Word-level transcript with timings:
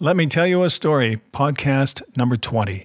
Let 0.00 0.16
me 0.16 0.26
tell 0.26 0.46
you 0.46 0.62
a 0.62 0.70
story, 0.70 1.20
podcast 1.32 2.02
number 2.16 2.36
20. 2.36 2.84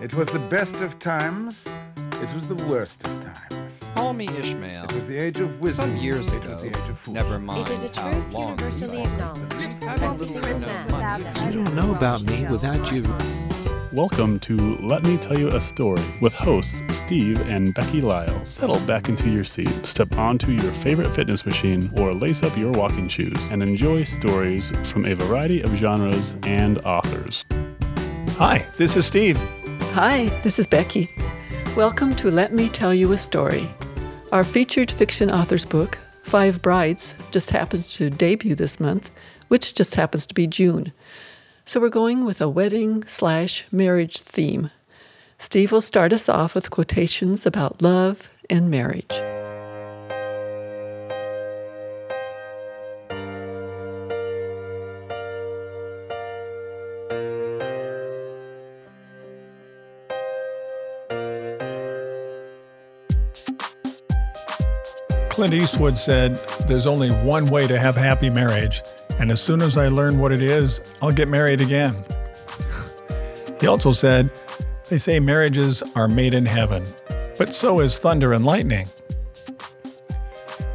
It 0.00 0.14
was 0.14 0.28
the 0.28 0.38
best 0.38 0.74
of 0.80 0.98
times. 1.00 1.56
It 2.22 2.34
was 2.34 2.48
the 2.48 2.54
worst 2.66 2.96
of 3.04 3.10
times. 3.22 3.54
Call 3.94 4.12
me 4.14 4.28
Ishmael. 4.28 4.84
It 4.84 4.92
was 4.92 5.06
the 5.06 5.18
age 5.18 5.40
of 5.40 5.60
wisdom. 5.60 5.90
Some 5.90 5.96
years 5.98 6.32
it 6.32 6.42
ago, 6.42 6.52
was 6.52 6.62
the 6.62 6.68
age 6.68 6.88
of 6.88 6.98
fools. 7.00 7.14
never 7.14 7.38
mind 7.38 7.68
It 7.68 7.72
is 7.74 7.84
a 7.84 7.88
truth 7.90 8.32
long 8.32 8.50
universally 8.50 9.02
ago. 9.02 9.12
acknowledged. 9.12 9.82
Have 9.82 10.02
a 10.02 10.12
little 10.14 10.40
Christmas 10.40 10.82
bit 10.82 10.86
of 10.86 10.90
money. 11.00 11.24
without 11.24 11.52
You 11.52 11.64
don't 11.64 11.74
know 11.76 11.94
about 11.94 12.22
me 12.22 12.44
without 12.46 12.92
you. 12.92 13.02
Welcome 13.94 14.38
to 14.40 14.76
Let 14.82 15.02
Me 15.04 15.16
Tell 15.16 15.38
You 15.38 15.48
a 15.48 15.60
Story 15.62 16.04
with 16.20 16.34
hosts 16.34 16.82
Steve 16.90 17.40
and 17.48 17.72
Becky 17.72 18.02
Lyle. 18.02 18.44
Settle 18.44 18.78
back 18.80 19.08
into 19.08 19.30
your 19.30 19.44
seat, 19.44 19.86
step 19.86 20.12
onto 20.18 20.52
your 20.52 20.72
favorite 20.72 21.08
fitness 21.14 21.46
machine, 21.46 21.90
or 21.96 22.12
lace 22.12 22.42
up 22.42 22.54
your 22.54 22.70
walking 22.72 23.08
shoes 23.08 23.38
and 23.50 23.62
enjoy 23.62 24.02
stories 24.02 24.70
from 24.92 25.06
a 25.06 25.14
variety 25.14 25.62
of 25.62 25.74
genres 25.74 26.36
and 26.42 26.80
authors. 26.80 27.46
Hi, 28.36 28.66
this 28.76 28.94
is 28.94 29.06
Steve. 29.06 29.38
Hi, 29.94 30.26
this 30.42 30.58
is 30.58 30.66
Becky. 30.66 31.08
Welcome 31.74 32.14
to 32.16 32.30
Let 32.30 32.52
Me 32.52 32.68
Tell 32.68 32.92
You 32.92 33.12
a 33.12 33.16
Story. 33.16 33.70
Our 34.32 34.44
featured 34.44 34.90
fiction 34.90 35.30
author's 35.30 35.64
book, 35.64 35.98
Five 36.24 36.60
Brides, 36.60 37.14
just 37.30 37.52
happens 37.52 37.94
to 37.94 38.10
debut 38.10 38.54
this 38.54 38.78
month, 38.78 39.10
which 39.48 39.74
just 39.74 39.94
happens 39.94 40.26
to 40.26 40.34
be 40.34 40.46
June. 40.46 40.92
So 41.68 41.80
we're 41.80 41.90
going 41.90 42.24
with 42.24 42.40
a 42.40 42.48
wedding 42.48 43.04
slash 43.04 43.66
marriage 43.70 44.20
theme. 44.22 44.70
Steve 45.36 45.70
will 45.70 45.82
start 45.82 46.14
us 46.14 46.26
off 46.26 46.54
with 46.54 46.70
quotations 46.70 47.44
about 47.44 47.82
love 47.82 48.30
and 48.48 48.70
marriage. 48.70 49.12
Clint 65.28 65.52
Eastwood 65.52 65.98
said, 65.98 66.36
There's 66.66 66.86
only 66.86 67.10
one 67.10 67.44
way 67.44 67.66
to 67.66 67.78
have 67.78 67.94
happy 67.94 68.30
marriage, 68.30 68.80
and 69.18 69.30
as 69.30 69.40
soon 69.40 69.62
as 69.62 69.76
I 69.76 69.88
learn 69.88 70.18
what 70.18 70.32
it 70.32 70.42
is, 70.42 70.80
I'll 71.02 71.12
get 71.12 71.28
married 71.28 71.60
again. 71.60 71.94
He 73.60 73.66
also 73.66 73.92
said, 73.92 74.30
They 74.88 74.98
say 74.98 75.20
marriages 75.20 75.82
are 75.94 76.08
made 76.08 76.34
in 76.34 76.46
heaven, 76.46 76.84
but 77.36 77.54
so 77.54 77.80
is 77.80 77.98
thunder 77.98 78.32
and 78.32 78.44
lightning. 78.44 78.88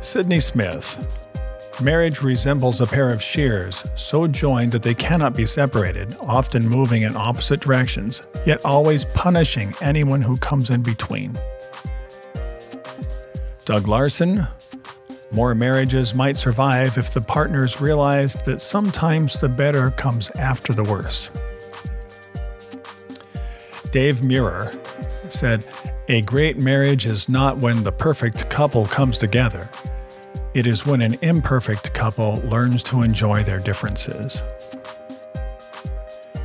Sydney 0.01 0.41
Smith, 0.41 0.99
Marriage 1.81 2.21
resembles 2.21 2.81
a 2.81 2.85
pair 2.85 3.09
of 3.09 3.21
shears, 3.21 3.83
so 3.95 4.27
joined 4.27 4.71
that 4.71 4.83
they 4.83 4.93
cannot 4.93 5.35
be 5.35 5.45
separated, 5.45 6.15
often 6.21 6.67
moving 6.67 7.01
in 7.01 7.17
opposite 7.17 7.61
directions, 7.61 8.21
yet 8.45 8.63
always 8.63 9.05
punishing 9.05 9.73
anyone 9.81 10.21
who 10.21 10.37
comes 10.37 10.69
in 10.69 10.83
between. 10.83 11.37
Doug 13.65 13.87
Larson, 13.87 14.47
more 15.33 15.55
marriages 15.55 16.13
might 16.13 16.37
survive 16.37 16.97
if 16.97 17.11
the 17.11 17.21
partners 17.21 17.81
realized 17.81 18.45
that 18.45 18.61
sometimes 18.61 19.39
the 19.39 19.49
better 19.49 19.89
comes 19.91 20.29
after 20.31 20.73
the 20.73 20.83
worse. 20.83 21.31
Dave 23.89 24.23
Meurer 24.23 24.71
said, 25.29 25.65
A 26.07 26.21
great 26.21 26.57
marriage 26.57 27.07
is 27.07 27.27
not 27.27 27.57
when 27.57 27.83
the 27.83 27.91
perfect 27.91 28.49
couple 28.49 28.85
comes 28.85 29.17
together. 29.17 29.69
It 30.53 30.67
is 30.67 30.85
when 30.85 31.01
an 31.01 31.17
imperfect 31.21 31.93
couple 31.93 32.35
learns 32.45 32.83
to 32.83 33.01
enjoy 33.01 33.43
their 33.43 33.59
differences. 33.59 34.43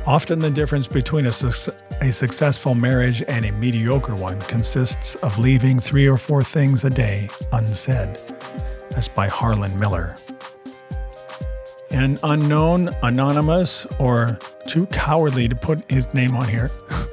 Often, 0.07 0.39
the 0.39 0.49
difference 0.49 0.87
between 0.87 1.27
a, 1.27 1.31
suc- 1.31 1.75
a 2.01 2.11
successful 2.11 2.73
marriage 2.73 3.21
and 3.27 3.45
a 3.45 3.51
mediocre 3.51 4.15
one 4.15 4.39
consists 4.41 5.13
of 5.15 5.37
leaving 5.37 5.79
three 5.79 6.07
or 6.07 6.17
four 6.17 6.41
things 6.41 6.83
a 6.83 6.89
day 6.89 7.29
unsaid. 7.51 8.17
By 9.07 9.27
Harlan 9.27 9.79
Miller. 9.79 10.15
An 11.89 12.19
unknown, 12.21 12.89
anonymous, 13.01 13.87
or 13.97 14.37
too 14.67 14.87
cowardly 14.87 15.47
to 15.47 15.55
put 15.55 15.89
his 15.89 16.13
name 16.13 16.35
on 16.35 16.49
here. 16.49 16.69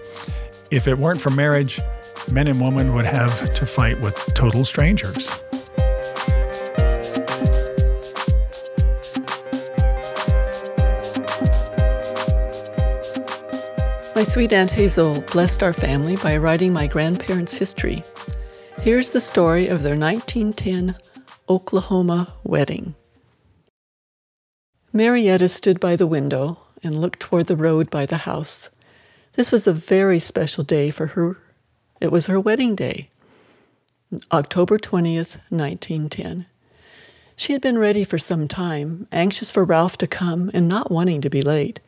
if 0.70 0.88
it 0.88 0.98
weren't 0.98 1.20
for 1.20 1.30
marriage, 1.30 1.80
men 2.30 2.48
and 2.48 2.60
women 2.60 2.92
would 2.94 3.06
have 3.06 3.54
to 3.54 3.64
fight 3.64 4.00
with 4.00 4.16
total 4.34 4.64
strangers. 4.64 5.30
My 14.16 14.24
sweet 14.24 14.52
Aunt 14.52 14.70
Hazel 14.70 15.20
blessed 15.20 15.62
our 15.62 15.72
family 15.72 16.16
by 16.16 16.36
writing 16.38 16.72
my 16.72 16.86
grandparents' 16.86 17.54
history. 17.54 18.02
Here's 18.80 19.12
the 19.12 19.20
story 19.20 19.68
of 19.68 19.82
their 19.82 19.96
1910 19.96 20.96
Oklahoma 21.48 22.34
wedding. 22.42 22.96
Marietta 24.92 25.48
stood 25.48 25.78
by 25.78 25.94
the 25.94 26.06
window 26.06 26.58
and 26.82 26.92
looked 26.92 27.20
toward 27.20 27.46
the 27.46 27.54
road 27.54 27.88
by 27.88 28.04
the 28.04 28.18
house. 28.18 28.68
This 29.34 29.52
was 29.52 29.68
a 29.68 29.72
very 29.72 30.18
special 30.18 30.64
day 30.64 30.90
for 30.90 31.08
her. 31.08 31.38
It 32.00 32.10
was 32.10 32.26
her 32.26 32.40
wedding 32.40 32.74
day, 32.74 33.10
October 34.32 34.76
20th, 34.76 35.38
1910. 35.50 36.46
She 37.36 37.52
had 37.52 37.62
been 37.62 37.78
ready 37.78 38.02
for 38.02 38.18
some 38.18 38.48
time, 38.48 39.06
anxious 39.12 39.52
for 39.52 39.62
Ralph 39.62 39.96
to 39.98 40.08
come 40.08 40.50
and 40.52 40.68
not 40.68 40.90
wanting 40.90 41.20
to 41.20 41.30
be 41.30 41.42
late. 41.42 41.78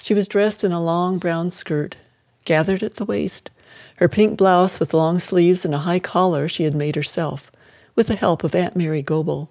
She 0.00 0.12
was 0.12 0.26
dressed 0.26 0.64
in 0.64 0.72
a 0.72 0.82
long 0.82 1.18
brown 1.18 1.50
skirt, 1.50 1.96
gathered 2.44 2.82
at 2.82 2.96
the 2.96 3.04
waist, 3.04 3.50
her 3.96 4.08
pink 4.08 4.36
blouse 4.36 4.80
with 4.80 4.92
long 4.92 5.20
sleeves 5.20 5.64
and 5.64 5.74
a 5.74 5.78
high 5.86 6.00
collar 6.00 6.48
she 6.48 6.64
had 6.64 6.74
made 6.74 6.96
herself, 6.96 7.52
with 7.98 8.06
the 8.06 8.14
help 8.14 8.44
of 8.44 8.54
Aunt 8.54 8.76
Mary 8.76 9.02
Goebel. 9.02 9.50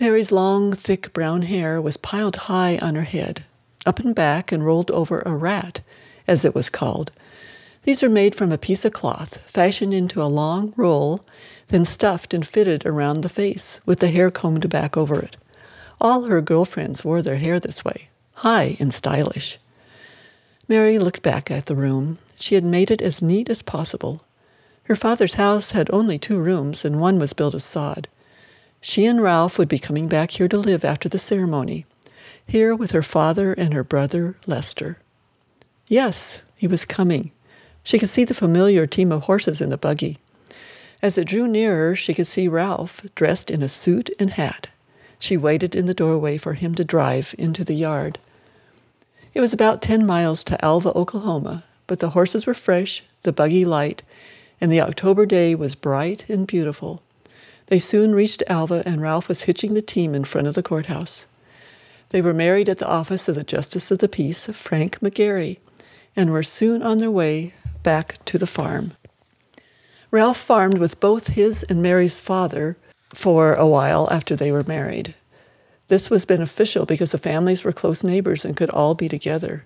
Mary's 0.00 0.32
long, 0.32 0.72
thick 0.72 1.12
brown 1.12 1.42
hair 1.42 1.80
was 1.80 1.96
piled 1.96 2.34
high 2.34 2.78
on 2.78 2.96
her 2.96 3.04
head, 3.04 3.44
up 3.86 4.00
and 4.00 4.12
back 4.12 4.50
and 4.50 4.66
rolled 4.66 4.90
over 4.90 5.20
a 5.20 5.36
rat, 5.36 5.82
as 6.26 6.44
it 6.44 6.52
was 6.52 6.68
called. 6.68 7.12
These 7.84 8.02
were 8.02 8.08
made 8.08 8.34
from 8.34 8.50
a 8.50 8.58
piece 8.58 8.84
of 8.84 8.92
cloth, 8.92 9.38
fashioned 9.48 9.94
into 9.94 10.20
a 10.20 10.24
long 10.24 10.74
roll, 10.76 11.24
then 11.68 11.84
stuffed 11.84 12.34
and 12.34 12.44
fitted 12.44 12.84
around 12.84 13.20
the 13.20 13.28
face, 13.28 13.78
with 13.86 14.00
the 14.00 14.08
hair 14.08 14.28
combed 14.28 14.68
back 14.68 14.96
over 14.96 15.20
it. 15.20 15.36
All 16.00 16.24
her 16.24 16.40
girlfriends 16.40 17.04
wore 17.04 17.22
their 17.22 17.36
hair 17.36 17.60
this 17.60 17.84
way, 17.84 18.08
high 18.34 18.76
and 18.80 18.92
stylish. 18.92 19.60
Mary 20.66 20.98
looked 20.98 21.22
back 21.22 21.52
at 21.52 21.66
the 21.66 21.76
room. 21.76 22.18
She 22.34 22.56
had 22.56 22.64
made 22.64 22.90
it 22.90 23.00
as 23.00 23.22
neat 23.22 23.48
as 23.48 23.62
possible. 23.62 24.22
Her 24.84 24.96
father's 24.96 25.34
house 25.34 25.70
had 25.70 25.90
only 25.90 26.18
two 26.18 26.38
rooms, 26.38 26.84
and 26.84 27.00
one 27.00 27.18
was 27.18 27.32
built 27.32 27.54
of 27.54 27.62
sod. 27.62 28.08
She 28.80 29.06
and 29.06 29.22
Ralph 29.22 29.58
would 29.58 29.68
be 29.68 29.78
coming 29.78 30.08
back 30.08 30.32
here 30.32 30.48
to 30.48 30.58
live 30.58 30.84
after 30.84 31.08
the 31.08 31.18
ceremony, 31.18 31.86
here 32.46 32.74
with 32.74 32.90
her 32.90 33.02
father 33.02 33.52
and 33.52 33.72
her 33.72 33.84
brother 33.84 34.36
Lester. 34.46 34.98
Yes, 35.86 36.42
he 36.56 36.66
was 36.66 36.84
coming. 36.84 37.30
She 37.84 37.98
could 37.98 38.08
see 38.08 38.24
the 38.24 38.34
familiar 38.34 38.86
team 38.86 39.12
of 39.12 39.24
horses 39.24 39.60
in 39.60 39.70
the 39.70 39.78
buggy. 39.78 40.18
As 41.00 41.18
it 41.18 41.26
drew 41.26 41.48
nearer, 41.48 41.94
she 41.94 42.14
could 42.14 42.26
see 42.26 42.48
Ralph 42.48 43.06
dressed 43.14 43.50
in 43.50 43.62
a 43.62 43.68
suit 43.68 44.10
and 44.18 44.30
hat. 44.30 44.68
She 45.18 45.36
waited 45.36 45.74
in 45.74 45.86
the 45.86 45.94
doorway 45.94 46.36
for 46.36 46.54
him 46.54 46.74
to 46.74 46.84
drive 46.84 47.34
into 47.38 47.64
the 47.64 47.74
yard. 47.74 48.18
It 49.34 49.40
was 49.40 49.52
about 49.52 49.80
ten 49.82 50.04
miles 50.04 50.42
to 50.44 50.62
Alva, 50.64 50.92
Oklahoma, 50.96 51.64
but 51.86 52.00
the 52.00 52.10
horses 52.10 52.46
were 52.46 52.54
fresh, 52.54 53.04
the 53.22 53.32
buggy 53.32 53.64
light, 53.64 54.02
and 54.62 54.70
the 54.70 54.80
October 54.80 55.26
day 55.26 55.56
was 55.56 55.74
bright 55.74 56.24
and 56.28 56.46
beautiful. 56.46 57.02
They 57.66 57.80
soon 57.80 58.14
reached 58.14 58.44
Alva, 58.46 58.84
and 58.86 59.02
Ralph 59.02 59.28
was 59.28 59.42
hitching 59.42 59.74
the 59.74 59.82
team 59.82 60.14
in 60.14 60.22
front 60.22 60.46
of 60.46 60.54
the 60.54 60.62
courthouse. 60.62 61.26
They 62.10 62.22
were 62.22 62.32
married 62.32 62.68
at 62.68 62.78
the 62.78 62.88
office 62.88 63.28
of 63.28 63.34
the 63.34 63.42
Justice 63.42 63.90
of 63.90 63.98
the 63.98 64.08
Peace, 64.08 64.46
Frank 64.46 65.00
McGarry, 65.00 65.58
and 66.14 66.30
were 66.30 66.44
soon 66.44 66.80
on 66.80 66.98
their 66.98 67.10
way 67.10 67.54
back 67.82 68.24
to 68.26 68.38
the 68.38 68.46
farm. 68.46 68.92
Ralph 70.12 70.38
farmed 70.38 70.78
with 70.78 71.00
both 71.00 71.28
his 71.28 71.64
and 71.64 71.82
Mary's 71.82 72.20
father 72.20 72.76
for 73.12 73.54
a 73.54 73.66
while 73.66 74.08
after 74.12 74.36
they 74.36 74.52
were 74.52 74.62
married. 74.62 75.16
This 75.88 76.08
was 76.08 76.24
beneficial 76.24 76.86
because 76.86 77.10
the 77.10 77.18
families 77.18 77.64
were 77.64 77.72
close 77.72 78.04
neighbors 78.04 78.44
and 78.44 78.56
could 78.56 78.70
all 78.70 78.94
be 78.94 79.08
together. 79.08 79.64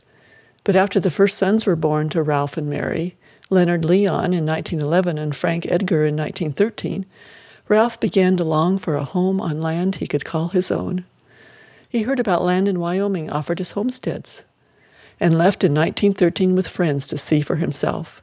But 0.64 0.74
after 0.74 0.98
the 0.98 1.10
first 1.10 1.36
sons 1.36 1.66
were 1.66 1.76
born 1.76 2.08
to 2.10 2.22
Ralph 2.22 2.56
and 2.56 2.70
Mary, 2.70 3.16
Leonard 3.48 3.84
Leon 3.84 4.32
in 4.32 4.44
1911 4.44 5.18
and 5.18 5.34
Frank 5.34 5.66
Edgar 5.66 6.04
in 6.04 6.16
1913, 6.16 7.06
Ralph 7.68 7.98
began 8.00 8.36
to 8.36 8.44
long 8.44 8.78
for 8.78 8.96
a 8.96 9.04
home 9.04 9.40
on 9.40 9.60
land 9.60 9.96
he 9.96 10.06
could 10.06 10.24
call 10.24 10.48
his 10.48 10.70
own. 10.70 11.04
He 11.88 12.02
heard 12.02 12.18
about 12.18 12.42
land 12.42 12.66
in 12.66 12.80
Wyoming 12.80 13.30
offered 13.30 13.60
as 13.60 13.72
homesteads 13.72 14.42
and 15.20 15.38
left 15.38 15.64
in 15.64 15.72
1913 15.72 16.54
with 16.54 16.68
friends 16.68 17.06
to 17.06 17.18
see 17.18 17.40
for 17.40 17.56
himself. 17.56 18.22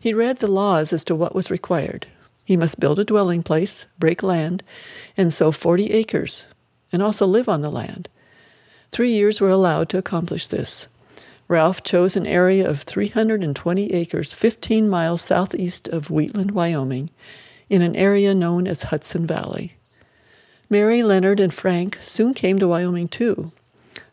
He 0.00 0.12
read 0.12 0.38
the 0.38 0.50
laws 0.50 0.92
as 0.92 1.04
to 1.04 1.14
what 1.14 1.34
was 1.34 1.50
required. 1.50 2.06
He 2.44 2.56
must 2.56 2.80
build 2.80 2.98
a 2.98 3.04
dwelling 3.04 3.42
place, 3.42 3.86
break 3.98 4.22
land, 4.22 4.62
and 5.16 5.32
sow 5.32 5.50
40 5.50 5.92
acres, 5.92 6.46
and 6.92 7.02
also 7.02 7.26
live 7.26 7.48
on 7.48 7.62
the 7.62 7.70
land. 7.70 8.08
Three 8.92 9.10
years 9.10 9.40
were 9.40 9.48
allowed 9.48 9.88
to 9.90 9.98
accomplish 9.98 10.46
this. 10.46 10.88
Ralph 11.54 11.84
chose 11.84 12.16
an 12.16 12.26
area 12.26 12.68
of 12.68 12.82
320 12.82 13.92
acres, 13.92 14.34
15 14.34 14.88
miles 14.88 15.22
southeast 15.22 15.86
of 15.86 16.10
Wheatland, 16.10 16.50
Wyoming, 16.50 17.10
in 17.70 17.80
an 17.80 17.94
area 17.94 18.34
known 18.34 18.66
as 18.66 18.90
Hudson 18.90 19.24
Valley. 19.24 19.74
Mary, 20.68 21.04
Leonard, 21.04 21.38
and 21.38 21.54
Frank 21.54 21.96
soon 22.00 22.34
came 22.34 22.58
to 22.58 22.66
Wyoming 22.66 23.06
too. 23.06 23.52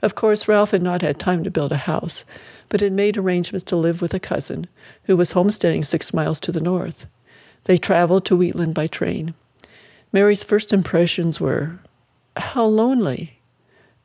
Of 0.03 0.13
course, 0.13 0.47
Ralph 0.47 0.69
had 0.69 0.83
not 0.83 1.01
had 1.01 1.17
time 1.17 1.43
to 1.43 1.49
build 1.49 1.71
a 1.71 1.77
house, 1.77 2.25
but 2.69 2.79
had 2.79 2.93
made 2.93 3.17
arrangements 3.17 3.63
to 3.63 3.75
live 3.75 4.03
with 4.03 4.13
a 4.13 4.19
cousin 4.19 4.67
who 5.05 5.17
was 5.17 5.31
homesteading 5.31 5.83
six 5.83 6.13
miles 6.13 6.39
to 6.41 6.51
the 6.51 6.61
north. 6.61 7.07
They 7.63 7.79
traveled 7.79 8.23
to 8.25 8.35
Wheatland 8.35 8.75
by 8.75 8.85
train. 8.85 9.33
Mary's 10.13 10.43
first 10.43 10.71
impressions 10.71 11.41
were, 11.41 11.79
How 12.37 12.65
lonely! 12.65 13.39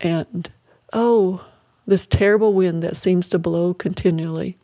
And, 0.01 0.51
Oh, 0.91 1.45
this 1.87 2.07
terrible 2.07 2.53
wind 2.53 2.83
that 2.83 2.97
seems 2.97 3.29
to 3.29 3.39
blow 3.39 3.73
continually. 3.73 4.59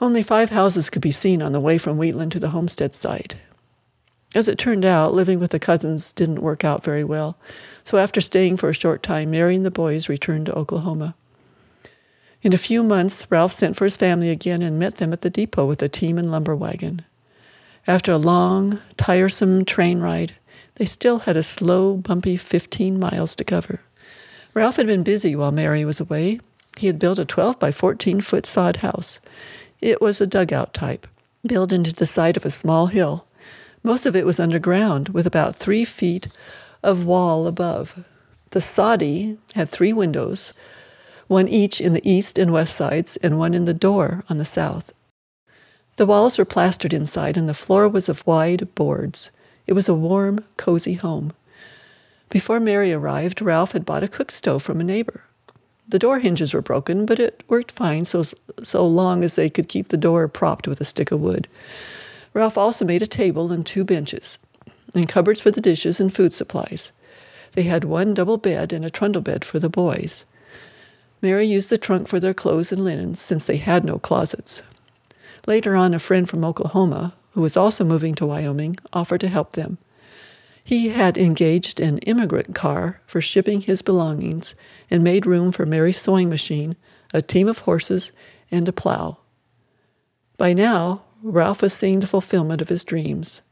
Only 0.00 0.22
five 0.22 0.50
houses 0.50 0.90
could 0.90 1.02
be 1.02 1.10
seen 1.10 1.40
on 1.40 1.52
the 1.52 1.60
way 1.60 1.78
from 1.78 1.96
Wheatland 1.96 2.32
to 2.32 2.40
the 2.40 2.50
homestead 2.50 2.94
site. 2.94 3.36
As 4.34 4.48
it 4.48 4.58
turned 4.58 4.84
out, 4.84 5.14
living 5.14 5.38
with 5.38 5.52
the 5.52 5.58
cousins 5.58 6.12
didn't 6.12 6.42
work 6.42 6.64
out 6.64 6.84
very 6.84 7.04
well, 7.04 7.38
so 7.84 7.96
after 7.96 8.20
staying 8.20 8.58
for 8.58 8.68
a 8.68 8.74
short 8.74 9.02
time, 9.02 9.30
Mary 9.30 9.56
and 9.56 9.64
the 9.64 9.70
boys 9.70 10.08
returned 10.08 10.46
to 10.46 10.54
Oklahoma. 10.54 11.14
In 12.42 12.52
a 12.52 12.58
few 12.58 12.82
months, 12.82 13.26
Ralph 13.30 13.52
sent 13.52 13.76
for 13.76 13.84
his 13.84 13.96
family 13.96 14.28
again 14.28 14.60
and 14.60 14.78
met 14.78 14.96
them 14.96 15.12
at 15.12 15.22
the 15.22 15.30
depot 15.30 15.66
with 15.66 15.82
a 15.82 15.88
team 15.88 16.18
and 16.18 16.30
lumber 16.30 16.54
wagon. 16.54 17.02
After 17.86 18.12
a 18.12 18.18
long, 18.18 18.80
tiresome 18.96 19.64
train 19.64 20.00
ride, 20.00 20.34
they 20.74 20.84
still 20.84 21.20
had 21.20 21.36
a 21.38 21.42
slow, 21.42 21.96
bumpy 21.96 22.36
15 22.36 22.98
miles 23.00 23.34
to 23.36 23.44
cover. 23.44 23.80
Ralph 24.56 24.76
had 24.76 24.86
been 24.86 25.02
busy 25.02 25.36
while 25.36 25.52
Mary 25.52 25.84
was 25.84 26.00
away. 26.00 26.40
He 26.78 26.86
had 26.86 26.98
built 26.98 27.18
a 27.18 27.26
12 27.26 27.58
by 27.58 27.70
14 27.70 28.22
foot 28.22 28.46
sod 28.46 28.76
house. 28.76 29.20
It 29.82 30.00
was 30.00 30.18
a 30.18 30.26
dugout 30.26 30.72
type, 30.72 31.06
built 31.46 31.72
into 31.72 31.94
the 31.94 32.06
side 32.06 32.38
of 32.38 32.46
a 32.46 32.50
small 32.50 32.86
hill. 32.86 33.26
Most 33.82 34.06
of 34.06 34.16
it 34.16 34.24
was 34.24 34.40
underground, 34.40 35.10
with 35.10 35.26
about 35.26 35.56
three 35.56 35.84
feet 35.84 36.28
of 36.82 37.04
wall 37.04 37.46
above. 37.46 38.02
The 38.52 38.62
soddy 38.62 39.36
had 39.54 39.68
three 39.68 39.92
windows, 39.92 40.54
one 41.26 41.48
each 41.48 41.78
in 41.78 41.92
the 41.92 42.10
east 42.10 42.38
and 42.38 42.50
west 42.50 42.74
sides, 42.74 43.18
and 43.18 43.38
one 43.38 43.52
in 43.52 43.66
the 43.66 43.74
door 43.74 44.24
on 44.30 44.38
the 44.38 44.46
south. 44.46 44.90
The 45.96 46.06
walls 46.06 46.38
were 46.38 46.46
plastered 46.46 46.94
inside, 46.94 47.36
and 47.36 47.46
the 47.46 47.52
floor 47.52 47.90
was 47.90 48.08
of 48.08 48.26
wide 48.26 48.74
boards. 48.74 49.30
It 49.66 49.74
was 49.74 49.86
a 49.86 49.94
warm, 49.94 50.46
cozy 50.56 50.94
home. 50.94 51.34
Before 52.28 52.60
Mary 52.60 52.92
arrived, 52.92 53.40
Ralph 53.40 53.72
had 53.72 53.84
bought 53.84 54.02
a 54.02 54.08
cook 54.08 54.30
stove 54.30 54.62
from 54.62 54.80
a 54.80 54.84
neighbor. 54.84 55.24
The 55.88 55.98
door 55.98 56.18
hinges 56.18 56.52
were 56.52 56.62
broken, 56.62 57.06
but 57.06 57.20
it 57.20 57.44
worked 57.48 57.70
fine 57.70 58.04
so, 58.04 58.24
so 58.62 58.86
long 58.86 59.22
as 59.22 59.36
they 59.36 59.48
could 59.48 59.68
keep 59.68 59.88
the 59.88 59.96
door 59.96 60.26
propped 60.26 60.66
with 60.66 60.80
a 60.80 60.84
stick 60.84 61.12
of 61.12 61.20
wood. 61.20 61.46
Ralph 62.34 62.58
also 62.58 62.84
made 62.84 63.02
a 63.02 63.06
table 63.06 63.52
and 63.52 63.64
two 63.64 63.84
benches, 63.84 64.38
and 64.94 65.08
cupboards 65.08 65.40
for 65.40 65.50
the 65.50 65.60
dishes 65.60 66.00
and 66.00 66.12
food 66.12 66.34
supplies. 66.34 66.90
They 67.52 67.62
had 67.62 67.84
one 67.84 68.14
double 68.14 68.36
bed 68.36 68.72
and 68.72 68.84
a 68.84 68.90
trundle 68.90 69.22
bed 69.22 69.44
for 69.44 69.58
the 69.58 69.70
boys. 69.70 70.24
Mary 71.22 71.46
used 71.46 71.70
the 71.70 71.78
trunk 71.78 72.08
for 72.08 72.20
their 72.20 72.34
clothes 72.34 72.72
and 72.72 72.84
linens 72.84 73.20
since 73.20 73.46
they 73.46 73.56
had 73.56 73.84
no 73.84 73.98
closets. 73.98 74.62
Later 75.46 75.76
on, 75.76 75.94
a 75.94 75.98
friend 75.98 76.28
from 76.28 76.44
Oklahoma, 76.44 77.14
who 77.30 77.40
was 77.40 77.56
also 77.56 77.84
moving 77.84 78.14
to 78.16 78.26
Wyoming, 78.26 78.76
offered 78.92 79.20
to 79.20 79.28
help 79.28 79.52
them. 79.52 79.78
He 80.66 80.88
had 80.88 81.16
engaged 81.16 81.78
an 81.78 81.98
immigrant 81.98 82.52
car 82.52 83.00
for 83.06 83.20
shipping 83.20 83.60
his 83.60 83.82
belongings 83.82 84.56
and 84.90 85.04
made 85.04 85.24
room 85.24 85.52
for 85.52 85.64
Mary's 85.64 85.96
sewing 85.96 86.28
machine, 86.28 86.74
a 87.14 87.22
team 87.22 87.46
of 87.46 87.60
horses, 87.60 88.10
and 88.50 88.66
a 88.66 88.72
plow. 88.72 89.18
By 90.36 90.54
now, 90.54 91.04
Ralph 91.22 91.62
was 91.62 91.72
seeing 91.72 92.00
the 92.00 92.06
fulfillment 92.08 92.60
of 92.60 92.68
his 92.68 92.84
dreams. 92.84 93.42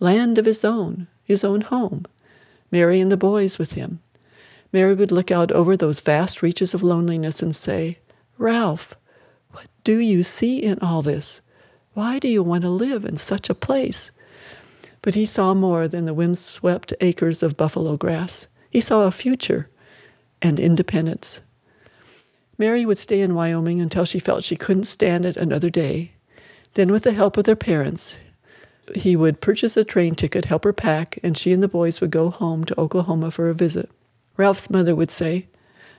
Land 0.00 0.36
of 0.36 0.46
his 0.46 0.64
own, 0.64 1.06
his 1.22 1.44
own 1.44 1.60
home, 1.60 2.06
Mary 2.72 2.98
and 2.98 3.12
the 3.12 3.16
boys 3.16 3.60
with 3.60 3.74
him. 3.74 4.00
Mary 4.72 4.94
would 4.94 5.12
look 5.12 5.30
out 5.30 5.52
over 5.52 5.76
those 5.76 6.00
vast 6.00 6.42
reaches 6.42 6.74
of 6.74 6.82
loneliness 6.82 7.40
and 7.40 7.54
say, 7.54 7.98
Ralph, 8.36 8.96
what 9.52 9.68
do 9.84 9.98
you 9.98 10.24
see 10.24 10.58
in 10.58 10.80
all 10.80 11.02
this? 11.02 11.40
Why 11.94 12.18
do 12.18 12.26
you 12.26 12.42
want 12.42 12.62
to 12.62 12.68
live 12.68 13.04
in 13.04 13.16
such 13.16 13.48
a 13.48 13.54
place? 13.54 14.10
But 15.02 15.14
he 15.14 15.26
saw 15.26 15.54
more 15.54 15.88
than 15.88 16.04
the 16.04 16.14
windswept 16.14 16.92
acres 17.00 17.42
of 17.42 17.56
buffalo 17.56 17.96
grass. 17.96 18.46
He 18.70 18.80
saw 18.80 19.06
a 19.06 19.10
future 19.10 19.68
and 20.42 20.58
independence. 20.58 21.40
Mary 22.58 22.84
would 22.84 22.98
stay 22.98 23.20
in 23.20 23.34
Wyoming 23.34 23.80
until 23.80 24.04
she 24.04 24.18
felt 24.18 24.44
she 24.44 24.56
couldn't 24.56 24.84
stand 24.84 25.24
it 25.24 25.36
another 25.36 25.70
day. 25.70 26.12
Then, 26.74 26.90
with 26.90 27.04
the 27.04 27.12
help 27.12 27.36
of 27.36 27.44
their 27.44 27.56
parents, 27.56 28.18
he 28.94 29.16
would 29.16 29.40
purchase 29.40 29.76
a 29.76 29.84
train 29.84 30.14
ticket, 30.14 30.46
help 30.46 30.64
her 30.64 30.72
pack, 30.72 31.18
and 31.22 31.36
she 31.36 31.52
and 31.52 31.62
the 31.62 31.68
boys 31.68 32.00
would 32.00 32.10
go 32.10 32.30
home 32.30 32.64
to 32.64 32.80
Oklahoma 32.80 33.30
for 33.30 33.48
a 33.48 33.54
visit. 33.54 33.90
Ralph's 34.36 34.70
mother 34.70 34.94
would 34.94 35.10
say, 35.10 35.46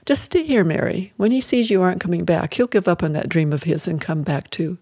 Just 0.04 0.22
stay 0.22 0.42
here, 0.42 0.64
Mary. 0.64 1.12
When 1.16 1.30
he 1.30 1.40
sees 1.40 1.70
you 1.70 1.82
aren't 1.82 2.00
coming 2.00 2.24
back, 2.24 2.54
he'll 2.54 2.66
give 2.66 2.88
up 2.88 3.02
on 3.02 3.12
that 3.12 3.28
dream 3.28 3.52
of 3.52 3.64
his 3.64 3.86
and 3.86 4.00
come 4.00 4.22
back 4.22 4.50
too. 4.50 4.78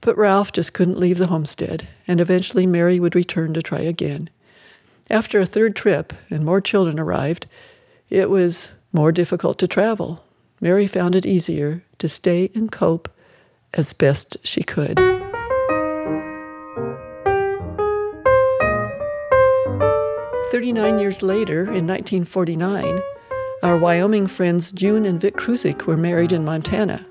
But 0.00 0.16
Ralph 0.16 0.52
just 0.52 0.72
couldn't 0.72 0.98
leave 0.98 1.18
the 1.18 1.26
homestead, 1.26 1.86
and 2.08 2.20
eventually 2.20 2.66
Mary 2.66 2.98
would 2.98 3.14
return 3.14 3.52
to 3.54 3.62
try 3.62 3.80
again. 3.80 4.30
After 5.10 5.40
a 5.40 5.46
third 5.46 5.76
trip 5.76 6.12
and 6.30 6.44
more 6.44 6.60
children 6.60 6.98
arrived, 6.98 7.46
it 8.08 8.30
was 8.30 8.70
more 8.92 9.12
difficult 9.12 9.58
to 9.58 9.68
travel. 9.68 10.24
Mary 10.60 10.86
found 10.86 11.14
it 11.14 11.26
easier 11.26 11.82
to 11.98 12.08
stay 12.08 12.50
and 12.54 12.72
cope 12.72 13.08
as 13.74 13.92
best 13.92 14.36
she 14.42 14.62
could. 14.62 14.98
Thirty-nine 20.50 20.98
years 20.98 21.22
later, 21.22 21.60
in 21.60 21.86
1949, 21.86 23.00
our 23.62 23.78
Wyoming 23.78 24.26
friends 24.26 24.72
June 24.72 25.04
and 25.04 25.20
Vic 25.20 25.36
Kruzik 25.36 25.86
were 25.86 25.96
married 25.96 26.32
in 26.32 26.44
Montana. 26.44 27.06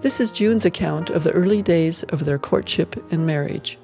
This 0.00 0.20
is 0.20 0.30
June's 0.30 0.64
account 0.64 1.10
of 1.10 1.24
the 1.24 1.32
early 1.32 1.60
days 1.60 2.04
of 2.04 2.24
their 2.24 2.38
courtship 2.38 2.94
and 3.10 3.26
marriage. 3.26 3.78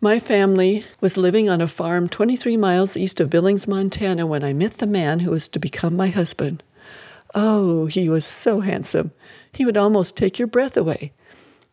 My 0.00 0.18
family 0.18 0.84
was 1.02 1.18
living 1.18 1.50
on 1.50 1.60
a 1.60 1.68
farm 1.68 2.08
23 2.08 2.56
miles 2.56 2.96
east 2.96 3.20
of 3.20 3.28
Billings, 3.28 3.68
Montana, 3.68 4.26
when 4.26 4.42
I 4.42 4.54
met 4.54 4.74
the 4.74 4.86
man 4.86 5.20
who 5.20 5.32
was 5.32 5.48
to 5.48 5.58
become 5.58 5.94
my 5.94 6.06
husband. 6.08 6.62
Oh, 7.34 7.86
he 7.86 8.08
was 8.08 8.24
so 8.24 8.60
handsome. 8.60 9.12
He 9.52 9.66
would 9.66 9.76
almost 9.76 10.16
take 10.16 10.38
your 10.38 10.48
breath 10.48 10.78
away, 10.78 11.12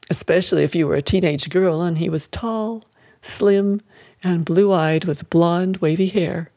especially 0.09 0.63
if 0.63 0.75
you 0.75 0.85
were 0.85 0.95
a 0.95 1.01
teenage 1.01 1.49
girl 1.49 1.81
and 1.81 1.99
he 1.99 2.09
was 2.09 2.27
tall, 2.27 2.83
slim, 3.21 3.79
and 4.21 4.43
blue 4.43 4.73
eyed 4.73 5.05
with 5.05 5.29
blonde, 5.29 5.77
wavy 5.77 6.07
hair, 6.07 6.51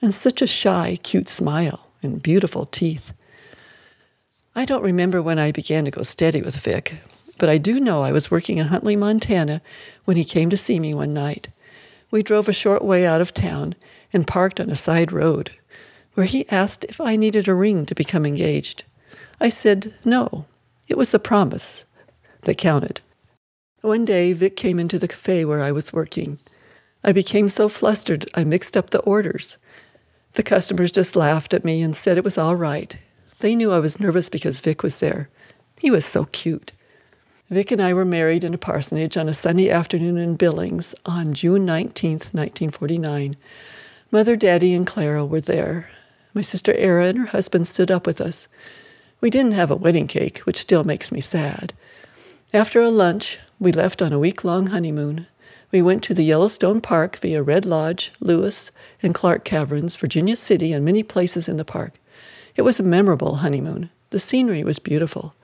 and 0.00 0.12
such 0.12 0.42
a 0.42 0.48
shy, 0.48 0.98
cute 1.04 1.28
smile 1.28 1.86
and 2.02 2.24
beautiful 2.24 2.66
teeth. 2.66 3.12
I 4.54 4.66
don't 4.66 4.84
remember 4.84 5.22
when 5.22 5.38
I 5.38 5.50
began 5.50 5.86
to 5.86 5.90
go 5.90 6.02
steady 6.02 6.42
with 6.42 6.56
Vic, 6.56 6.98
but 7.38 7.48
I 7.48 7.56
do 7.56 7.80
know 7.80 8.02
I 8.02 8.12
was 8.12 8.30
working 8.30 8.58
in 8.58 8.66
Huntley, 8.66 8.96
Montana, 8.96 9.62
when 10.04 10.18
he 10.18 10.24
came 10.24 10.50
to 10.50 10.58
see 10.58 10.78
me 10.78 10.92
one 10.92 11.14
night. 11.14 11.48
We 12.10 12.22
drove 12.22 12.50
a 12.50 12.52
short 12.52 12.84
way 12.84 13.06
out 13.06 13.22
of 13.22 13.32
town 13.32 13.74
and 14.12 14.26
parked 14.26 14.60
on 14.60 14.68
a 14.68 14.76
side 14.76 15.10
road, 15.10 15.52
where 16.12 16.26
he 16.26 16.48
asked 16.50 16.84
if 16.84 17.00
I 17.00 17.16
needed 17.16 17.48
a 17.48 17.54
ring 17.54 17.86
to 17.86 17.94
become 17.94 18.26
engaged. 18.26 18.84
I 19.40 19.48
said 19.48 19.94
no. 20.04 20.44
It 20.86 20.98
was 20.98 21.12
the 21.12 21.18
promise 21.18 21.86
that 22.42 22.58
counted. 22.58 23.00
One 23.80 24.04
day, 24.04 24.34
Vic 24.34 24.54
came 24.54 24.78
into 24.78 24.98
the 24.98 25.08
cafe 25.08 25.46
where 25.46 25.62
I 25.62 25.72
was 25.72 25.94
working. 25.94 26.38
I 27.02 27.12
became 27.12 27.48
so 27.48 27.70
flustered 27.70 28.28
I 28.34 28.44
mixed 28.44 28.76
up 28.76 28.90
the 28.90 29.00
orders. 29.00 29.56
The 30.34 30.42
customers 30.42 30.92
just 30.92 31.16
laughed 31.16 31.54
at 31.54 31.64
me 31.64 31.80
and 31.80 31.96
said 31.96 32.18
it 32.18 32.24
was 32.24 32.36
all 32.36 32.54
right. 32.54 32.98
They 33.42 33.56
knew 33.56 33.72
I 33.72 33.80
was 33.80 33.98
nervous 33.98 34.28
because 34.28 34.60
Vic 34.60 34.84
was 34.84 35.00
there. 35.00 35.28
He 35.80 35.90
was 35.90 36.04
so 36.04 36.26
cute. 36.26 36.70
Vic 37.50 37.72
and 37.72 37.82
I 37.82 37.92
were 37.92 38.04
married 38.04 38.44
in 38.44 38.54
a 38.54 38.56
parsonage 38.56 39.16
on 39.16 39.28
a 39.28 39.34
Sunday 39.34 39.68
afternoon 39.68 40.16
in 40.16 40.36
Billings 40.36 40.94
on 41.04 41.34
June 41.34 41.66
19, 41.66 42.12
1949. 42.12 43.34
Mother, 44.12 44.36
Daddy, 44.36 44.74
and 44.74 44.86
Clara 44.86 45.26
were 45.26 45.40
there. 45.40 45.90
My 46.32 46.40
sister 46.40 46.72
Era 46.74 47.06
and 47.06 47.18
her 47.18 47.26
husband 47.26 47.66
stood 47.66 47.90
up 47.90 48.06
with 48.06 48.20
us. 48.20 48.46
We 49.20 49.28
didn't 49.28 49.58
have 49.58 49.72
a 49.72 49.76
wedding 49.76 50.06
cake, 50.06 50.38
which 50.44 50.58
still 50.60 50.84
makes 50.84 51.10
me 51.10 51.20
sad. 51.20 51.72
After 52.54 52.80
a 52.80 52.90
lunch, 52.90 53.40
we 53.58 53.72
left 53.72 54.00
on 54.00 54.12
a 54.12 54.20
week 54.20 54.44
long 54.44 54.68
honeymoon. 54.68 55.26
We 55.72 55.82
went 55.82 56.04
to 56.04 56.14
the 56.14 56.22
Yellowstone 56.22 56.80
Park 56.80 57.16
via 57.16 57.42
Red 57.42 57.66
Lodge, 57.66 58.12
Lewis, 58.20 58.70
and 59.02 59.12
Clark 59.12 59.44
Caverns, 59.44 59.96
Virginia 59.96 60.36
City, 60.36 60.72
and 60.72 60.84
many 60.84 61.02
places 61.02 61.48
in 61.48 61.56
the 61.56 61.64
park. 61.64 61.94
It 62.54 62.62
was 62.62 62.78
a 62.78 62.84
memorable 62.84 63.36
honeymoon. 63.36 63.90
The 64.10 64.18
scenery 64.18 64.62
was 64.62 64.78
beautiful. 64.78 65.34